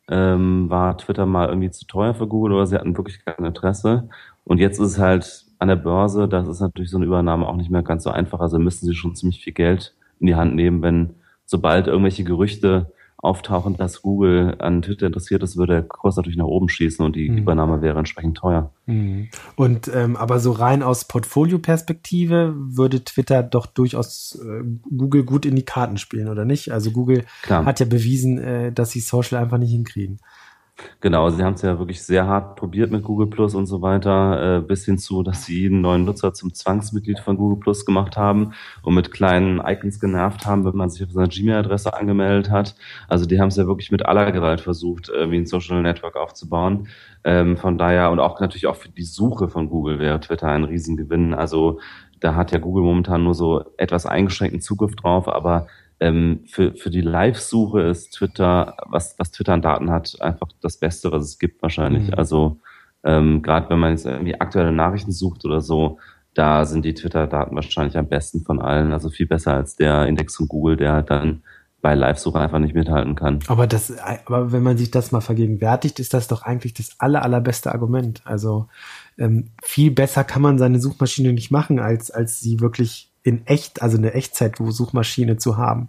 [0.10, 4.10] ähm, war Twitter mal irgendwie zu teuer für Google oder sie hatten wirklich kein Interesse.
[4.43, 7.56] Und jetzt ist es halt an der Börse, das ist natürlich so eine Übernahme auch
[7.56, 8.39] nicht mehr ganz so einfach.
[8.39, 12.91] Also müssen sie schon ziemlich viel Geld in die Hand nehmen, wenn sobald irgendwelche Gerüchte
[13.18, 17.16] auftauchen, dass Google an Twitter interessiert ist, würde der Kurs natürlich nach oben schießen und
[17.16, 17.39] die mhm.
[17.39, 18.72] Übernahme wäre entsprechend teuer.
[18.86, 19.30] Mhm.
[19.55, 24.63] Und ähm, aber so rein aus Portfolio-Perspektive würde Twitter doch durchaus äh,
[24.95, 26.72] Google gut in die Karten spielen, oder nicht?
[26.72, 27.66] Also Google Klar.
[27.66, 30.20] hat ja bewiesen, äh, dass sie Social einfach nicht hinkriegen.
[30.99, 34.57] Genau, sie haben es ja wirklich sehr hart probiert mit Google Plus und so weiter,
[34.57, 38.17] äh, bis hin zu, dass sie jeden neuen Nutzer zum Zwangsmitglied von Google Plus gemacht
[38.17, 38.53] haben
[38.84, 42.76] und mit kleinen Icons genervt haben, wenn man sich auf seine Gmail-Adresse angemeldet hat.
[43.07, 46.17] Also die haben es ja wirklich mit aller Gewalt versucht, äh, wie ein Social Network
[46.17, 46.89] aufzubauen.
[47.23, 50.65] Ähm, von daher und auch natürlich auch für die Suche von Google wäre Twitter ein
[50.65, 51.34] Riesengewinn.
[51.34, 51.80] Also
[52.19, 55.67] da hat ja Google momentan nur so etwas eingeschränkten Zugriff drauf, aber
[56.00, 60.78] ähm, für, für die Live-Suche ist Twitter, was, was Twitter an Daten hat, einfach das
[60.78, 62.08] Beste, was es gibt wahrscheinlich.
[62.08, 62.14] Mhm.
[62.16, 62.60] Also
[63.04, 66.00] ähm, gerade wenn man jetzt irgendwie aktuelle Nachrichten sucht oder so,
[66.34, 68.91] da sind die Twitter-Daten wahrscheinlich am besten von allen.
[68.91, 71.43] Also viel besser als der Index von Google, der halt dann
[71.82, 73.39] bei Live-Suche einfach nicht mithalten kann.
[73.48, 77.22] Aber das, aber wenn man sich das mal vergegenwärtigt, ist das doch eigentlich das aller,
[77.22, 78.22] allerbeste Argument.
[78.26, 78.68] Also
[79.20, 83.82] ähm, viel besser kann man seine Suchmaschine nicht machen, als, als sie wirklich in echt,
[83.82, 85.88] also eine Echtzeit-Suchmaschine zu haben.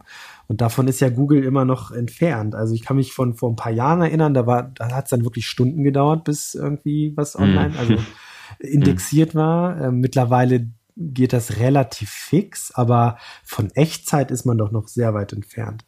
[0.48, 2.54] Und davon ist ja Google immer noch entfernt.
[2.54, 5.10] Also ich kann mich von vor ein paar Jahren erinnern, da war, da hat es
[5.10, 7.44] dann wirklich Stunden gedauert, bis irgendwie was mhm.
[7.44, 7.78] online, mm.
[7.78, 7.96] also
[8.58, 9.78] indexiert war.
[9.78, 15.34] Äh, mittlerweile geht das relativ fix, aber von Echtzeit ist man doch noch sehr weit
[15.34, 15.84] entfernt.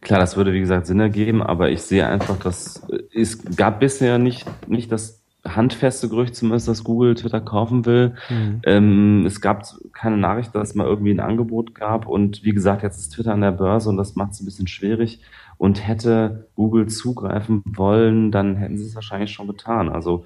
[0.00, 4.18] Klar, das würde wie gesagt Sinn ergeben, aber ich sehe einfach, dass es gab bisher
[4.18, 8.14] nicht, nicht das handfeste Gerücht zumindest, dass Google Twitter kaufen will.
[8.28, 8.60] Mhm.
[8.64, 12.06] Ähm, es gab keine Nachricht, dass es mal irgendwie ein Angebot gab.
[12.06, 14.66] Und wie gesagt, jetzt ist Twitter an der Börse und das macht es ein bisschen
[14.66, 15.20] schwierig.
[15.58, 19.88] Und hätte Google zugreifen wollen, dann hätten sie es wahrscheinlich schon getan.
[19.88, 20.24] Also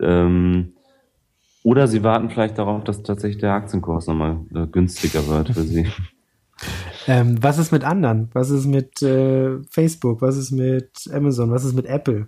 [0.00, 0.72] ähm,
[1.62, 5.86] oder sie warten vielleicht darauf, dass tatsächlich der Aktienkurs nochmal äh, günstiger wird für sie.
[7.06, 8.30] ähm, was ist mit anderen?
[8.32, 10.22] Was ist mit äh, Facebook?
[10.22, 11.50] Was ist mit Amazon?
[11.50, 12.26] Was ist mit Apple?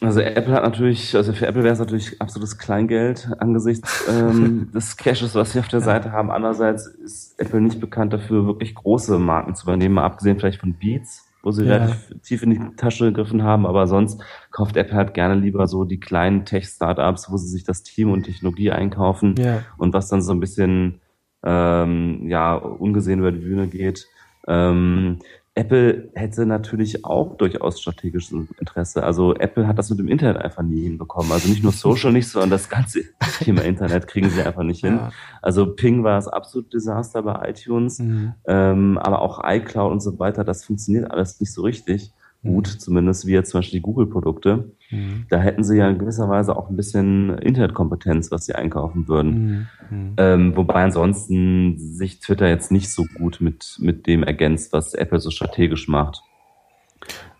[0.00, 4.96] Also Apple hat natürlich, also für Apple wäre es natürlich absolutes Kleingeld angesichts ähm, des
[4.96, 5.84] Caches, was sie auf der ja.
[5.84, 6.30] Seite haben.
[6.30, 10.74] Andererseits ist Apple nicht bekannt dafür, wirklich große Marken zu übernehmen, mal abgesehen vielleicht von
[10.74, 11.74] Beats, wo sie ja.
[11.74, 14.20] relativ tief in die Tasche gegriffen haben, aber sonst
[14.50, 18.24] kauft Apple halt gerne lieber so die kleinen Tech-Startups, wo sie sich das Team und
[18.24, 19.62] Technologie einkaufen ja.
[19.78, 21.00] und was dann so ein bisschen
[21.44, 24.06] ähm, ja ungesehen über die Bühne geht.
[24.46, 25.20] Ähm,
[25.56, 29.04] Apple hätte natürlich auch durchaus strategisches Interesse.
[29.04, 31.30] Also Apple hat das mit dem Internet einfach nie hinbekommen.
[31.30, 33.04] Also nicht nur Social nicht, sondern das ganze
[33.38, 34.96] Thema Internet kriegen sie einfach nicht hin.
[34.96, 35.12] Ja.
[35.42, 38.34] Also Ping war das absolute Desaster bei iTunes, mhm.
[38.48, 42.12] ähm, aber auch iCloud und so weiter, das funktioniert alles nicht so richtig
[42.44, 44.72] gut, zumindest wie jetzt zum Beispiel die Google-Produkte.
[44.90, 45.26] Mhm.
[45.30, 49.68] Da hätten sie ja in gewisser Weise auch ein bisschen Internetkompetenz, was sie einkaufen würden.
[49.90, 50.12] Mhm.
[50.16, 55.20] Ähm, wobei ansonsten sich Twitter jetzt nicht so gut mit, mit dem ergänzt, was Apple
[55.20, 56.22] so strategisch macht.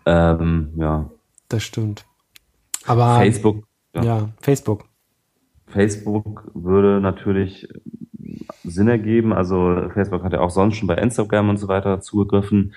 [0.05, 1.09] Ähm, ja.
[1.47, 2.05] Das stimmt.
[2.85, 3.65] Aber Facebook.
[3.95, 4.03] Ja.
[4.03, 4.85] ja, Facebook.
[5.67, 7.67] Facebook würde natürlich
[8.63, 9.33] Sinn ergeben.
[9.33, 12.73] Also Facebook hat ja auch sonst schon bei Instagram und so weiter zugegriffen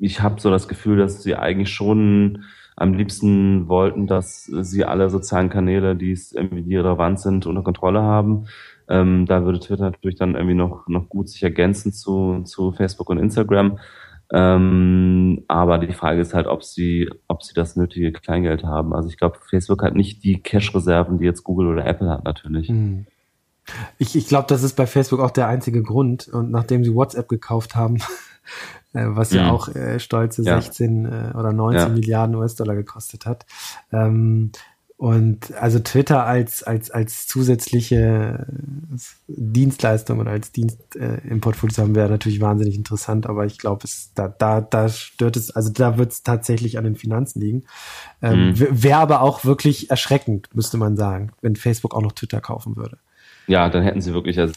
[0.00, 2.44] ich habe so das Gefühl, dass sie eigentlich schon
[2.76, 8.02] am liebsten wollten, dass sie alle sozialen Kanäle, die es irgendwie relevant sind, unter Kontrolle
[8.02, 8.46] haben.
[8.88, 13.08] Ähm, da würde Twitter natürlich dann irgendwie noch, noch gut sich ergänzen zu, zu Facebook
[13.10, 13.78] und Instagram.
[14.32, 18.92] Ähm, aber die Frage ist halt, ob sie, ob sie das nötige Kleingeld haben.
[18.94, 22.68] Also ich glaube, Facebook hat nicht die Cash-Reserven, die jetzt Google oder Apple hat natürlich.
[22.68, 23.06] Hm.
[23.98, 26.28] Ich, ich glaube, das ist bei Facebook auch der einzige Grund.
[26.28, 27.98] Und nachdem sie WhatsApp gekauft haben,
[28.92, 29.50] was ja mhm.
[29.50, 30.60] auch äh, stolze ja.
[30.60, 31.88] 16 äh, oder 19 ja.
[31.88, 33.46] Milliarden US-Dollar gekostet hat.
[33.92, 34.52] Ähm,
[34.96, 38.46] und also Twitter als, als, als zusätzliche
[39.26, 43.58] Dienstleistung und als Dienst äh, im Portfolio zu haben, wäre natürlich wahnsinnig interessant, aber ich
[43.58, 47.40] glaube, es da, da, da stört es, also da wird es tatsächlich an den Finanzen
[47.40, 47.64] liegen.
[48.22, 48.68] Ähm, mhm.
[48.70, 52.98] Wäre aber auch wirklich erschreckend, müsste man sagen, wenn Facebook auch noch Twitter kaufen würde.
[53.46, 54.54] Ja, dann hätten sie wirklich, also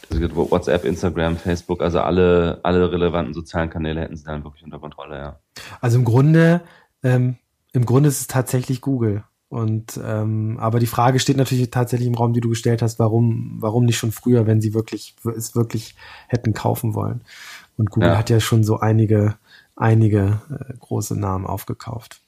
[0.50, 5.18] WhatsApp, Instagram, Facebook, also alle, alle relevanten sozialen Kanäle hätten sie dann wirklich unter Kontrolle,
[5.18, 5.38] ja.
[5.80, 6.62] Also im Grunde,
[7.02, 7.36] ähm,
[7.72, 9.24] im Grunde ist es tatsächlich Google.
[9.50, 13.56] Und ähm, aber die Frage steht natürlich tatsächlich im Raum, die du gestellt hast, warum,
[13.60, 15.94] warum nicht schon früher, wenn sie wirklich es wirklich
[16.26, 17.22] hätten kaufen wollen.
[17.78, 18.18] Und Google ja.
[18.18, 19.36] hat ja schon so einige,
[19.74, 22.20] einige äh, große Namen aufgekauft.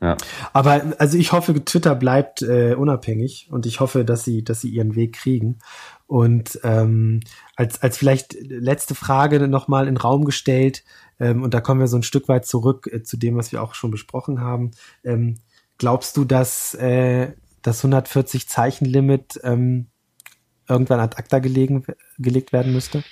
[0.00, 0.16] Ja.
[0.52, 4.68] Aber also ich hoffe, Twitter bleibt äh, unabhängig und ich hoffe, dass sie, dass sie
[4.68, 5.58] ihren Weg kriegen.
[6.06, 7.20] Und ähm,
[7.56, 10.84] als, als vielleicht letzte Frage nochmal in den Raum gestellt,
[11.20, 13.62] ähm, und da kommen wir so ein Stück weit zurück äh, zu dem, was wir
[13.62, 14.70] auch schon besprochen haben.
[15.04, 15.36] Ähm,
[15.76, 17.32] glaubst du, dass äh,
[17.62, 19.88] das 140 Zeichen Limit ähm,
[20.68, 21.84] irgendwann ad acta gelegen,
[22.18, 23.02] gelegt werden müsste?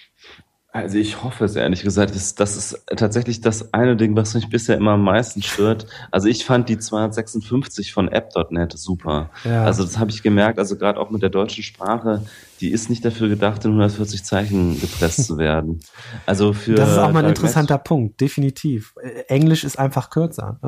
[0.77, 2.15] Also ich hoffe es ehrlich gesagt.
[2.15, 5.87] Das, das ist tatsächlich das eine Ding, was mich bisher immer am meisten stört.
[6.11, 9.31] Also ich fand die 256 von app.net super.
[9.45, 9.65] Ja.
[9.65, 12.23] Also das habe ich gemerkt, also gerade auch mit der deutschen Sprache,
[12.61, 15.81] die ist nicht dafür gedacht, in 140 Zeichen gepresst zu werden.
[16.27, 18.95] Also für Das ist auch mal ein interessanter Punkt, definitiv.
[19.29, 20.59] Englisch ist einfach kürzer.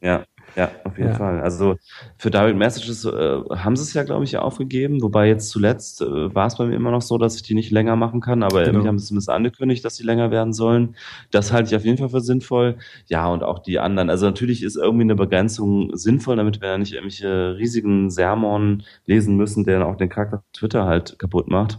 [0.00, 0.24] Ja,
[0.56, 1.16] ja, auf jeden ja.
[1.16, 1.40] Fall.
[1.40, 1.76] Also
[2.18, 5.02] für Direct Messages äh, haben sie es ja, glaube ich, aufgegeben.
[5.02, 7.70] Wobei jetzt zuletzt äh, war es bei mir immer noch so, dass ich die nicht
[7.70, 8.42] länger machen kann.
[8.42, 8.84] Aber genau.
[8.84, 10.96] haben sie zumindest angekündigt, dass sie länger werden sollen.
[11.30, 12.76] Das halte ich auf jeden Fall für sinnvoll.
[13.06, 14.10] Ja, und auch die anderen.
[14.10, 19.36] Also natürlich ist irgendwie eine Begrenzung sinnvoll, damit wir ja nicht irgendwelche riesigen Sermon lesen
[19.36, 21.78] müssen, der auch den Charakter Twitter halt kaputt macht.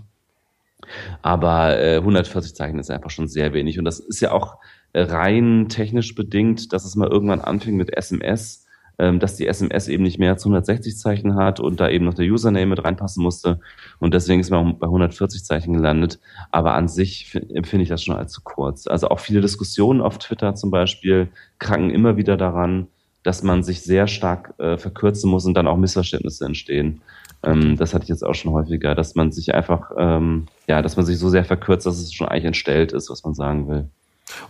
[1.22, 3.80] Aber äh, 140 Zeichen ist einfach schon sehr wenig.
[3.80, 4.58] Und das ist ja auch
[4.94, 8.61] rein technisch bedingt, dass es mal irgendwann anfing mit SMS
[9.20, 12.26] dass die SMS eben nicht mehr als 160 Zeichen hat und da eben noch der
[12.26, 13.60] Username mit reinpassen musste.
[14.00, 16.20] Und deswegen ist man bei 140 Zeichen gelandet.
[16.52, 18.88] Aber an sich empfinde ich das schon als zu kurz.
[18.88, 21.30] Also auch viele Diskussionen auf Twitter zum Beispiel
[21.60, 22.88] kranken immer wieder daran,
[23.24, 27.02] dass man sich sehr stark äh, verkürzen muss und dann auch Missverständnisse entstehen.
[27.44, 30.96] Ähm, das hatte ich jetzt auch schon häufiger, dass man sich einfach, ähm, ja, dass
[30.96, 33.90] man sich so sehr verkürzt, dass es schon eigentlich entstellt ist, was man sagen will.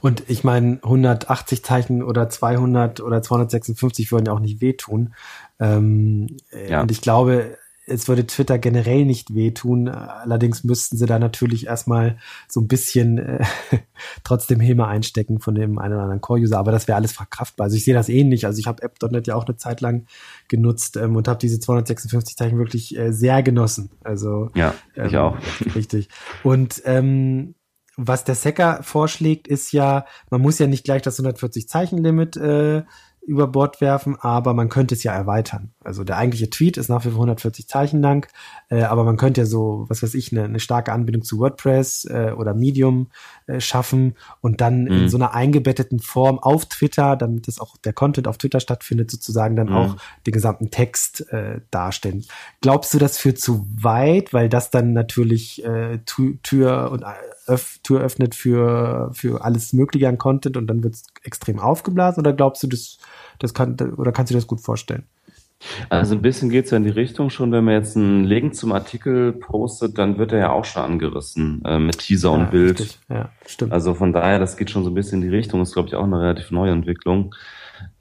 [0.01, 5.13] Und ich meine, 180 Zeichen oder 200 oder 256 würden ja auch nicht wehtun.
[5.59, 6.81] Ähm, ja.
[6.81, 7.57] Und ich glaube,
[7.87, 9.87] es würde Twitter generell nicht wehtun.
[9.87, 12.17] Allerdings müssten sie da natürlich erstmal
[12.47, 13.43] so ein bisschen äh,
[14.23, 16.57] trotzdem Häme einstecken von dem einen oder anderen Core-User.
[16.57, 17.65] Aber das wäre alles verkraftbar.
[17.65, 18.45] Also ich sehe das ähnlich.
[18.45, 20.05] Also ich habe App.net ja auch eine Zeit lang
[20.47, 23.91] genutzt ähm, und habe diese 256 Zeichen wirklich äh, sehr genossen.
[24.03, 25.37] Also ja, ich ähm, auch.
[25.75, 26.09] Richtig.
[26.43, 27.55] Und ähm,
[27.97, 32.37] was der Secker vorschlägt, ist ja, man muss ja nicht gleich das 140 Zeichen Limit
[32.37, 32.83] äh,
[33.21, 35.71] über Bord werfen, aber man könnte es ja erweitern.
[35.83, 38.27] Also der eigentliche Tweet ist nach wie vor 140 Zeichen lang,
[38.69, 42.05] äh, aber man könnte ja so, was weiß ich, eine, eine starke Anbindung zu WordPress
[42.05, 43.07] äh, oder Medium
[43.47, 44.91] äh, schaffen und dann mhm.
[44.91, 49.09] in so einer eingebetteten Form auf Twitter, damit das auch der Content auf Twitter stattfindet,
[49.09, 49.75] sozusagen dann mhm.
[49.75, 49.95] auch
[50.27, 52.25] den gesamten Text äh, darstellen.
[52.61, 57.03] Glaubst du, das führt zu weit, weil das dann natürlich äh, Tür und
[57.47, 62.21] öff, Tür öffnet für, für alles Mögliche an Content und dann wird es extrem aufgeblasen?
[62.21, 62.99] Oder glaubst du, das,
[63.39, 65.05] das kann, oder kannst du dir das gut vorstellen?
[65.89, 68.55] Also ein bisschen geht es ja in die Richtung schon, wenn man jetzt einen Link
[68.55, 72.79] zum Artikel postet, dann wird er ja auch schon angerissen äh, mit Teaser und Bild.
[72.79, 72.99] Richtig.
[73.09, 73.71] Ja, stimmt.
[73.71, 75.95] Also von daher, das geht schon so ein bisschen in die Richtung, ist glaube ich
[75.95, 77.33] auch eine relativ neue Entwicklung.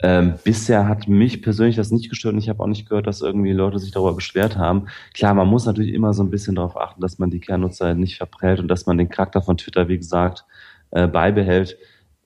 [0.02, 3.22] Ähm, bisher hat mich persönlich das nicht gestört und ich habe auch nicht gehört, dass
[3.22, 4.86] irgendwie Leute sich darüber beschwert haben.
[5.14, 8.16] Klar, man muss natürlich immer so ein bisschen darauf achten, dass man die Kernnutzer nicht
[8.16, 10.44] verprellt und dass man den Charakter von Twitter, wie gesagt,
[10.90, 11.76] äh, beibehält.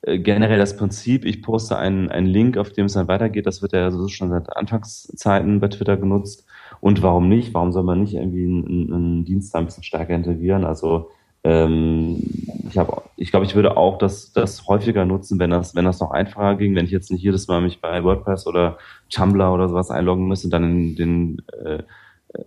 [0.07, 3.63] Äh, generell das Prinzip, ich poste einen, einen Link, auf dem es dann weitergeht, das
[3.63, 6.47] wird ja so schon seit Anfangszeiten bei Twitter genutzt.
[6.81, 7.55] Und warum nicht?
[7.55, 10.65] Warum soll man nicht irgendwie einen, einen Dienst ein bisschen stärker integrieren?
[10.65, 11.11] Also
[11.45, 12.23] ähm,
[12.69, 16.01] ich habe, ich glaube, ich würde auch das, das häufiger nutzen, wenn das, wenn das
[16.01, 18.79] noch einfacher ging, wenn ich jetzt nicht jedes Mal mich bei WordPress oder
[19.11, 21.83] Tumblr oder sowas einloggen müsste, dann den, äh,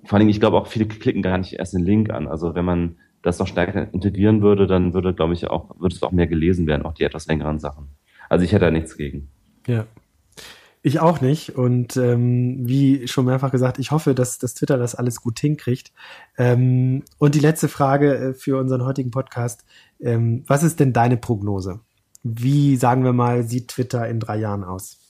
[0.03, 2.27] vor allen Dingen, ich glaube auch viele klicken gar nicht erst den Link an.
[2.27, 6.03] Also wenn man das noch stärker integrieren würde, dann würde, glaube ich, auch, würde es
[6.03, 7.89] auch mehr gelesen werden, auch die etwas längeren Sachen.
[8.29, 9.29] Also ich hätte da nichts gegen.
[9.65, 9.85] Ja.
[10.83, 11.55] Ich auch nicht.
[11.57, 15.91] Und ähm, wie schon mehrfach gesagt, ich hoffe, dass, dass Twitter das alles gut hinkriegt.
[16.37, 19.65] Ähm, und die letzte Frage äh, für unseren heutigen Podcast.
[19.99, 21.81] Ähm, was ist denn deine Prognose?
[22.23, 25.06] Wie, sagen wir mal, sieht Twitter in drei Jahren aus?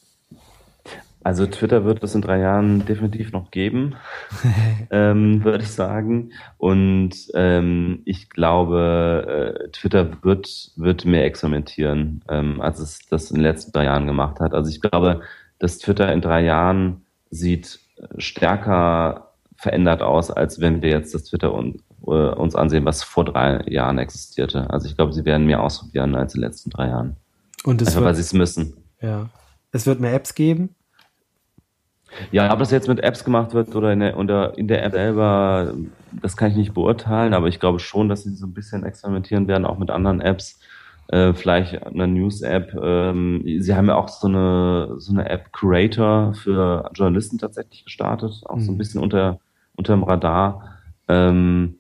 [1.28, 3.98] Also Twitter wird es in drei Jahren definitiv noch geben,
[4.92, 6.32] ähm, würde ich sagen.
[6.58, 13.40] Und ähm, ich glaube, äh, Twitter wird, wird mehr experimentieren, ähm, als es das in
[13.40, 14.54] den letzten drei Jahren gemacht hat.
[14.54, 15.20] Also ich glaube,
[15.60, 17.82] dass Twitter in drei Jahren sieht
[18.18, 23.26] stärker verändert aus, als wenn wir jetzt das Twitter un, uh, uns ansehen, was vor
[23.26, 24.70] drei Jahren existierte.
[24.70, 27.18] Also ich glaube, sie werden mehr ausprobieren als in den letzten drei Jahren.
[27.66, 28.78] Und es Einfach, wird, weil sie es müssen.
[29.02, 29.28] Ja.
[29.74, 30.70] Es wird mehr Apps geben.
[32.32, 34.94] Ja, ob das jetzt mit Apps gemacht wird oder in der, oder in der App
[34.94, 35.74] selber,
[36.12, 39.48] das kann ich nicht beurteilen, aber ich glaube schon, dass sie so ein bisschen experimentieren
[39.48, 40.60] werden, auch mit anderen Apps
[41.10, 42.76] äh, vielleicht eine News-App.
[42.82, 48.42] Ähm, sie haben ja auch so eine, so eine App Creator für Journalisten tatsächlich gestartet,
[48.46, 48.62] auch mhm.
[48.62, 48.78] so ein mhm.
[48.78, 49.40] bisschen unter,
[49.76, 50.78] unter dem Radar.
[51.08, 51.76] Ähm,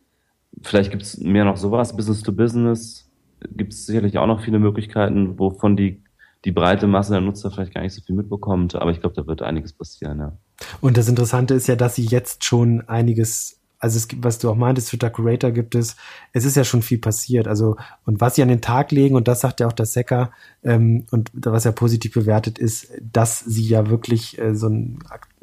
[0.62, 3.10] vielleicht gibt es mehr noch sowas, Business to Business.
[3.56, 6.02] Gibt es sicherlich auch noch viele Möglichkeiten, wovon die,
[6.48, 8.76] die breite Masse der Nutzer vielleicht gar nicht so viel mitbekommt.
[8.76, 10.38] Aber ich glaube, da wird einiges passieren, ja.
[10.80, 14.50] Und das Interessante ist ja, dass sie jetzt schon einiges also es gibt, was du
[14.50, 15.98] auch meintest, Twitter Creator gibt es,
[16.34, 17.48] es ist ja schon viel passiert.
[17.48, 17.76] Also,
[18.06, 20.32] und was sie an den Tag legen, und das sagt ja auch der Secker,
[20.64, 24.98] ähm, und was er positiv bewertet, ist, dass sie ja wirklich äh, so ein,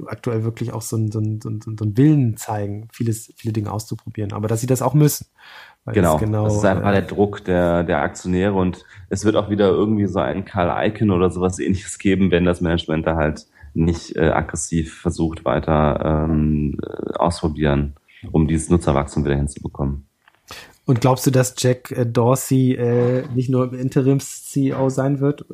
[0.07, 3.53] aktuell wirklich auch so ein, so ein, so ein, so ein Willen zeigen, vieles, viele
[3.53, 5.27] Dinge auszuprobieren, aber dass sie das auch müssen.
[5.87, 9.51] Genau, genau, das ist einfach äh, der Druck der, der Aktionäre und es wird auch
[9.51, 13.47] wieder irgendwie so ein Karl Icahn oder sowas ähnliches geben, wenn das Management da halt
[13.75, 17.95] nicht äh, aggressiv versucht weiter ähm, äh, ausprobieren,
[18.33, 20.07] um dieses Nutzerwachstum wieder hinzubekommen.
[20.87, 25.45] Und glaubst du, dass Jack äh, Dorsey äh, nicht nur Interims-CEO sein wird?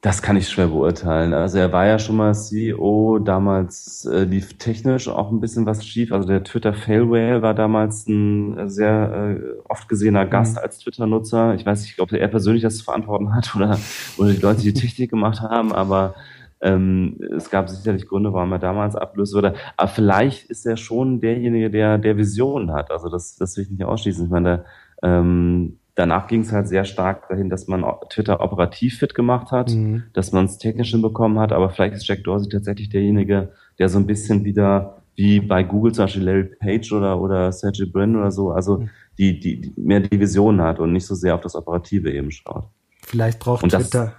[0.00, 1.34] Das kann ich schwer beurteilen.
[1.34, 5.84] Also er war ja schon mal CEO, damals äh, lief technisch auch ein bisschen was
[5.84, 6.12] schief.
[6.12, 10.62] Also der Twitter Fail Whale war damals ein sehr äh, oft gesehener Gast mhm.
[10.62, 11.54] als Twitter-Nutzer.
[11.56, 13.76] Ich weiß nicht, ob er persönlich das zu verantworten hat oder,
[14.18, 16.14] oder die Leute, die Technik gemacht haben, aber
[16.60, 19.54] ähm, es gab sicherlich Gründe, warum er damals ablöst wurde.
[19.76, 22.92] Aber vielleicht ist er schon derjenige, der, der Visionen hat.
[22.92, 24.26] Also das, das will ich nicht ausschließen.
[24.26, 24.64] Ich meine,
[25.02, 29.70] ähm, danach ging es halt sehr stark dahin, dass man Twitter operativ fit gemacht hat,
[29.70, 30.04] mhm.
[30.12, 31.52] dass man es technisch hinbekommen hat.
[31.52, 35.92] Aber vielleicht ist Jack Dorsey tatsächlich derjenige, der so ein bisschen wieder wie bei Google
[35.92, 38.90] zum Beispiel Larry Page oder, oder Sergey Brin oder so, also mhm.
[39.18, 42.30] die, die, die mehr die Vision hat und nicht so sehr auf das Operative eben
[42.30, 42.68] schaut.
[43.02, 44.12] Vielleicht braucht und Twitter, das,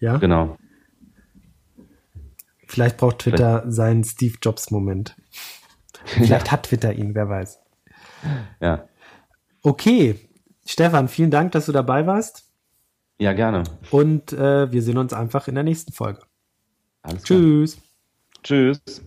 [0.00, 0.16] ja?
[0.16, 0.56] Genau.
[2.66, 3.76] Vielleicht braucht Twitter Vielleicht.
[3.76, 5.14] seinen Steve Jobs Moment.
[6.04, 6.52] Vielleicht ja.
[6.52, 7.60] hat Twitter ihn, wer weiß.
[8.60, 8.88] Ja.
[9.62, 10.16] Okay,
[10.70, 12.48] Stefan, vielen Dank, dass du dabei warst.
[13.18, 13.64] Ja, gerne.
[13.90, 16.22] Und äh, wir sehen uns einfach in der nächsten Folge.
[17.02, 17.76] Alles Tschüss.
[18.44, 18.44] Klar.
[18.44, 18.80] Tschüss.
[18.84, 19.02] Tschüss.